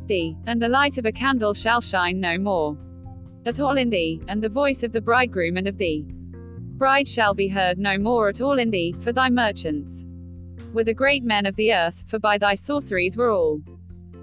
thee, 0.05 0.37
and 0.45 0.61
the 0.61 0.69
light 0.69 0.99
of 0.99 1.05
a 1.07 1.11
candle 1.11 1.55
shall 1.55 1.81
shine 1.81 2.19
no 2.19 2.37
more 2.37 2.77
at 3.47 3.59
all 3.59 3.77
in 3.77 3.89
thee, 3.89 4.21
and 4.27 4.39
the 4.39 4.47
voice 4.47 4.83
of 4.83 4.91
the 4.91 5.01
bridegroom 5.01 5.57
and 5.57 5.67
of 5.67 5.79
thee 5.79 6.05
bride 6.77 7.07
shall 7.07 7.33
be 7.33 7.47
heard 7.47 7.79
no 7.79 7.97
more 7.97 8.29
at 8.29 8.41
all 8.41 8.59
in 8.59 8.69
thee, 8.69 8.95
for 9.01 9.11
thy 9.11 9.27
merchants 9.27 10.05
were 10.71 10.83
the 10.83 10.93
great 10.93 11.23
men 11.23 11.47
of 11.47 11.55
the 11.55 11.73
earth, 11.73 12.03
for 12.07 12.19
by 12.19 12.37
thy 12.37 12.53
sorceries 12.53 13.17
were 13.17 13.31
all 13.31 13.59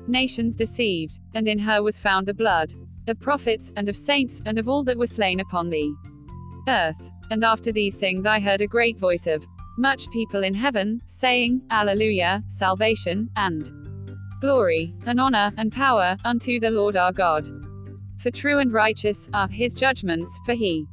nations 0.06 0.54
deceived, 0.54 1.18
and 1.34 1.48
in 1.48 1.58
her 1.58 1.82
was 1.82 1.98
found 1.98 2.24
the 2.24 2.32
blood 2.32 2.72
of 3.08 3.18
prophets, 3.18 3.72
and 3.74 3.88
of 3.88 3.96
saints, 3.96 4.40
and 4.46 4.58
of 4.60 4.68
all 4.68 4.84
that 4.84 4.96
were 4.96 5.06
slain 5.06 5.40
upon 5.40 5.70
the 5.70 5.92
earth. 6.68 7.10
And 7.32 7.42
after 7.44 7.72
these 7.72 7.96
things 7.96 8.26
I 8.26 8.38
heard 8.38 8.60
a 8.60 8.66
great 8.68 8.96
voice 8.96 9.26
of 9.26 9.44
much 9.76 10.10
people 10.10 10.42
in 10.42 10.54
heaven, 10.54 11.00
saying, 11.06 11.62
Alleluia, 11.70 12.42
salvation, 12.48 13.30
and 13.36 13.70
glory, 14.40 14.94
and 15.06 15.20
honor, 15.20 15.52
and 15.56 15.72
power, 15.72 16.16
unto 16.24 16.60
the 16.60 16.70
Lord 16.70 16.96
our 16.96 17.12
God. 17.12 17.48
For 18.18 18.30
true 18.30 18.58
and 18.58 18.72
righteous 18.72 19.28
are 19.32 19.48
his 19.48 19.74
judgments, 19.74 20.38
for 20.44 20.54
he 20.54 20.86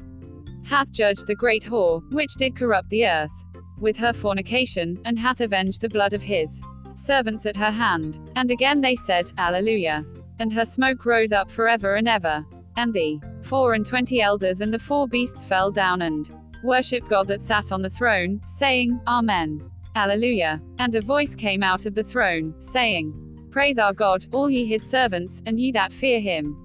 hath 0.65 0.91
judged 0.91 1.27
the 1.27 1.35
great 1.35 1.63
whore, 1.63 2.01
which 2.11 2.33
did 2.35 2.55
corrupt 2.55 2.89
the 2.89 3.05
earth 3.05 3.31
with 3.79 3.97
her 3.97 4.13
fornication, 4.13 4.99
and 5.05 5.19
hath 5.19 5.41
avenged 5.41 5.81
the 5.81 5.89
blood 5.89 6.13
of 6.13 6.21
his 6.21 6.61
servants 6.95 7.45
at 7.45 7.57
her 7.57 7.71
hand. 7.71 8.19
And 8.35 8.51
again 8.51 8.81
they 8.81 8.95
said, 8.95 9.31
Alleluia. 9.37 10.05
And 10.39 10.51
her 10.53 10.65
smoke 10.65 11.05
rose 11.05 11.31
up 11.31 11.51
forever 11.51 11.95
and 11.95 12.07
ever. 12.07 12.45
And 12.75 12.93
the 12.93 13.19
four 13.43 13.73
and 13.73 13.85
twenty 13.85 14.21
elders 14.21 14.61
and 14.61 14.73
the 14.73 14.79
four 14.79 15.07
beasts 15.07 15.43
fell 15.43 15.69
down 15.71 16.01
and 16.01 16.31
worshipped 16.63 17.09
God 17.09 17.27
that 17.27 17.41
sat 17.41 17.71
on 17.71 17.81
the 17.81 17.89
throne, 17.89 18.41
saying, 18.45 18.99
Amen. 19.07 19.69
Alleluia. 19.95 20.61
And 20.79 20.95
a 20.95 21.01
voice 21.01 21.35
came 21.35 21.63
out 21.63 21.85
of 21.85 21.93
the 21.93 22.03
throne, 22.03 22.55
saying, 22.59 23.13
Praise 23.51 23.77
our 23.77 23.93
God, 23.93 24.25
all 24.31 24.49
ye 24.49 24.65
his 24.65 24.81
servants, 24.81 25.41
and 25.45 25.59
ye 25.59 25.71
that 25.73 25.93
fear 25.93 26.19
him, 26.19 26.57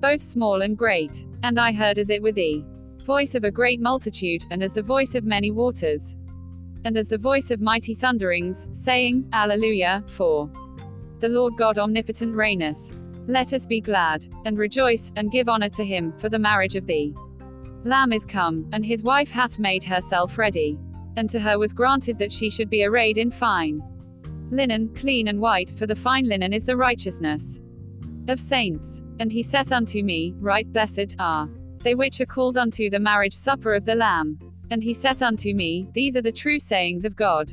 both 0.00 0.20
small 0.20 0.62
and 0.62 0.76
great. 0.76 1.24
And 1.42 1.58
I 1.58 1.72
heard 1.72 1.98
as 1.98 2.10
it 2.10 2.22
were 2.22 2.32
the 2.32 2.64
voice 3.06 3.34
of 3.34 3.44
a 3.44 3.50
great 3.50 3.80
multitude, 3.80 4.44
and 4.50 4.62
as 4.62 4.74
the 4.74 4.82
voice 4.82 5.14
of 5.14 5.24
many 5.24 5.50
waters, 5.50 6.14
and 6.84 6.98
as 6.98 7.08
the 7.08 7.16
voice 7.16 7.50
of 7.50 7.60
mighty 7.60 7.94
thunderings, 7.94 8.68
saying, 8.72 9.26
Alleluia, 9.32 10.04
for 10.08 10.50
the 11.20 11.28
Lord 11.28 11.54
God 11.56 11.78
omnipotent 11.78 12.34
reigneth. 12.34 12.78
Let 13.26 13.52
us 13.52 13.66
be 13.66 13.80
glad, 13.80 14.26
and 14.44 14.56
rejoice, 14.56 15.10
and 15.16 15.32
give 15.32 15.48
honor 15.48 15.68
to 15.70 15.84
him, 15.84 16.12
for 16.18 16.28
the 16.28 16.38
marriage 16.38 16.76
of 16.76 16.86
the 16.86 17.14
Lamb 17.84 18.12
is 18.12 18.26
come, 18.26 18.68
and 18.72 18.84
his 18.84 19.02
wife 19.02 19.30
hath 19.30 19.58
made 19.58 19.84
herself 19.84 20.36
ready. 20.38 20.78
And 21.16 21.28
to 21.30 21.40
her 21.40 21.58
was 21.58 21.72
granted 21.72 22.18
that 22.18 22.32
she 22.32 22.50
should 22.50 22.70
be 22.70 22.84
arrayed 22.84 23.18
in 23.18 23.30
fine 23.30 23.82
linen, 24.50 24.88
clean 24.94 25.28
and 25.28 25.40
white, 25.40 25.70
for 25.76 25.86
the 25.86 25.96
fine 25.96 26.26
linen 26.26 26.52
is 26.52 26.64
the 26.64 26.76
righteousness 26.76 27.60
of 28.28 28.40
saints. 28.40 29.00
And 29.20 29.30
he 29.32 29.42
saith 29.42 29.72
unto 29.72 30.02
me, 30.02 30.34
Write 30.38 30.72
blessed 30.72 31.16
are 31.18 31.48
they 31.82 31.94
which 31.94 32.20
are 32.20 32.26
called 32.26 32.58
unto 32.58 32.90
the 32.90 32.98
marriage 32.98 33.34
supper 33.34 33.74
of 33.74 33.84
the 33.84 33.94
Lamb. 33.94 34.38
And 34.70 34.82
he 34.82 34.92
saith 34.92 35.22
unto 35.22 35.54
me, 35.54 35.88
These 35.92 36.16
are 36.16 36.22
the 36.22 36.32
true 36.32 36.58
sayings 36.58 37.04
of 37.04 37.16
God. 37.16 37.52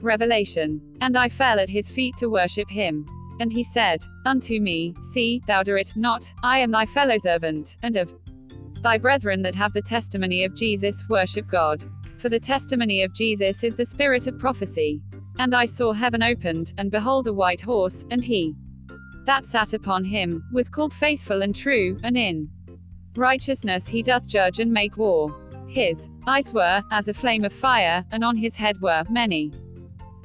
Revelation. 0.00 0.80
And 1.00 1.16
I 1.16 1.28
fell 1.28 1.60
at 1.60 1.68
his 1.68 1.90
feet 1.90 2.16
to 2.18 2.30
worship 2.30 2.68
him. 2.68 3.06
And 3.38 3.52
he 3.52 3.62
said 3.62 4.02
unto 4.26 4.60
me, 4.60 4.94
See, 5.12 5.42
thou 5.46 5.62
do 5.62 5.76
it 5.76 5.92
not, 5.94 6.30
I 6.42 6.58
am 6.58 6.70
thy 6.70 6.86
fellow 6.86 7.16
servant, 7.16 7.76
and 7.82 7.96
of 7.96 8.12
thy 8.82 8.98
brethren 8.98 9.42
that 9.42 9.54
have 9.54 9.72
the 9.72 9.82
testimony 9.82 10.44
of 10.44 10.54
Jesus, 10.54 11.04
worship 11.08 11.48
God. 11.48 11.84
For 12.18 12.28
the 12.28 12.40
testimony 12.40 13.02
of 13.02 13.14
Jesus 13.14 13.64
is 13.64 13.76
the 13.76 13.84
spirit 13.84 14.26
of 14.26 14.38
prophecy. 14.38 15.00
And 15.38 15.54
I 15.54 15.64
saw 15.64 15.92
heaven 15.92 16.22
opened, 16.22 16.74
and 16.76 16.90
behold 16.90 17.26
a 17.26 17.32
white 17.32 17.60
horse, 17.60 18.04
and 18.10 18.22
he 18.22 18.54
that 19.26 19.46
sat 19.46 19.74
upon 19.74 20.04
him 20.04 20.42
was 20.52 20.68
called 20.68 20.92
faithful 20.92 21.42
and 21.42 21.54
true, 21.54 21.98
and 22.02 22.16
in 22.16 22.48
righteousness 23.14 23.86
he 23.86 24.02
doth 24.02 24.26
judge 24.26 24.60
and 24.60 24.72
make 24.72 24.96
war. 24.96 25.34
His 25.68 26.08
eyes 26.26 26.52
were 26.52 26.82
as 26.90 27.06
a 27.06 27.14
flame 27.14 27.44
of 27.44 27.52
fire, 27.52 28.04
and 28.10 28.24
on 28.24 28.36
his 28.36 28.56
head 28.56 28.80
were 28.80 29.04
many 29.08 29.52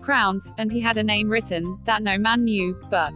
crowns, 0.01 0.51
and 0.57 0.71
he 0.71 0.79
had 0.79 0.97
a 0.97 1.03
name 1.03 1.29
written, 1.29 1.79
that 1.83 2.03
no 2.03 2.17
man 2.17 2.43
knew, 2.43 2.75
but 2.89 3.15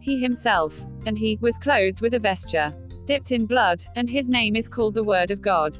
he 0.00 0.18
himself. 0.18 0.74
And 1.04 1.18
he 1.18 1.38
was 1.40 1.58
clothed 1.58 2.00
with 2.00 2.14
a 2.14 2.18
vesture 2.18 2.74
dipped 3.06 3.32
in 3.32 3.46
blood, 3.46 3.84
and 3.96 4.08
his 4.08 4.28
name 4.28 4.56
is 4.56 4.68
called 4.68 4.94
the 4.94 5.04
Word 5.04 5.30
of 5.30 5.42
God. 5.42 5.78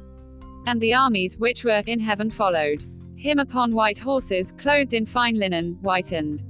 And 0.67 0.81
the 0.81 0.95
armies 0.95 1.39
which 1.39 1.65
were 1.65 1.83
in 1.87 2.01
heaven 2.01 2.31
followed 2.31 2.85
him 3.17 3.39
upon 3.39 3.73
white 3.73 3.99
horses, 3.99 4.53
clothed 4.53 4.95
in 4.95 5.07
fine 5.07 5.39
linen, 5.39 5.79
whitened, 5.81 6.43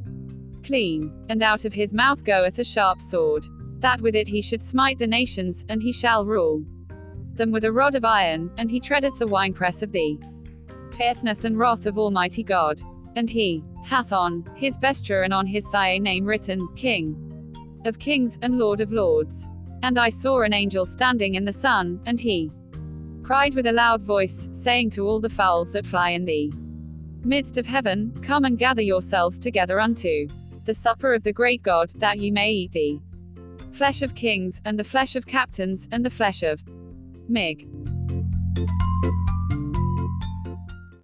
clean. 0.64 1.12
And 1.28 1.42
out 1.42 1.66
of 1.66 1.74
his 1.74 1.92
mouth 1.92 2.24
goeth 2.24 2.58
a 2.58 2.64
sharp 2.64 3.02
sword, 3.02 3.44
that 3.80 4.00
with 4.00 4.16
it 4.16 4.28
he 4.28 4.40
should 4.40 4.62
smite 4.62 4.98
the 4.98 5.06
nations, 5.06 5.66
and 5.68 5.82
he 5.82 5.92
shall 5.92 6.24
rule 6.24 6.64
them 7.34 7.50
with 7.50 7.64
a 7.64 7.72
rod 7.72 7.94
of 7.94 8.04
iron, 8.04 8.50
and 8.56 8.70
he 8.70 8.80
treadeth 8.80 9.18
the 9.18 9.26
winepress 9.26 9.82
of 9.82 9.92
the 9.92 10.18
fierceness 10.96 11.44
and 11.44 11.58
wrath 11.58 11.86
of 11.86 11.98
Almighty 11.98 12.42
God. 12.42 12.80
And 13.16 13.28
he 13.28 13.62
hath 13.84 14.12
on 14.12 14.44
his 14.54 14.76
vesture 14.78 15.22
and 15.22 15.34
on 15.34 15.46
his 15.46 15.66
thigh 15.66 15.92
a 15.92 16.00
name 16.00 16.24
written, 16.24 16.66
King 16.76 17.28
of 17.84 17.98
kings, 17.98 18.38
and 18.42 18.58
Lord 18.58 18.80
of 18.80 18.92
lords. 18.92 19.48
And 19.82 19.98
I 19.98 20.08
saw 20.08 20.42
an 20.42 20.52
angel 20.52 20.86
standing 20.86 21.34
in 21.34 21.44
the 21.44 21.52
sun, 21.52 22.00
and 22.06 22.18
he 22.18 22.50
cried 23.22 23.54
with 23.54 23.66
a 23.66 23.72
loud 23.72 24.02
voice, 24.02 24.48
saying 24.52 24.90
to 24.90 25.06
all 25.06 25.20
the 25.20 25.28
fowls 25.28 25.72
that 25.72 25.86
fly 25.86 26.10
in 26.10 26.24
the 26.24 26.52
midst 27.24 27.56
of 27.58 27.66
heaven, 27.66 28.12
Come 28.22 28.44
and 28.44 28.58
gather 28.58 28.82
yourselves 28.82 29.38
together 29.38 29.80
unto 29.80 30.28
the 30.64 30.74
supper 30.74 31.14
of 31.14 31.22
the 31.22 31.32
great 31.32 31.62
God, 31.62 31.92
that 31.96 32.18
ye 32.18 32.30
may 32.30 32.52
eat 32.52 32.72
the 32.72 33.00
flesh 33.72 34.02
of 34.02 34.14
kings, 34.14 34.60
and 34.64 34.78
the 34.78 34.84
flesh 34.84 35.16
of 35.16 35.26
captains, 35.26 35.88
and 35.90 36.04
the 36.04 36.10
flesh 36.10 36.42
of 36.42 36.62
Mig. 37.28 37.66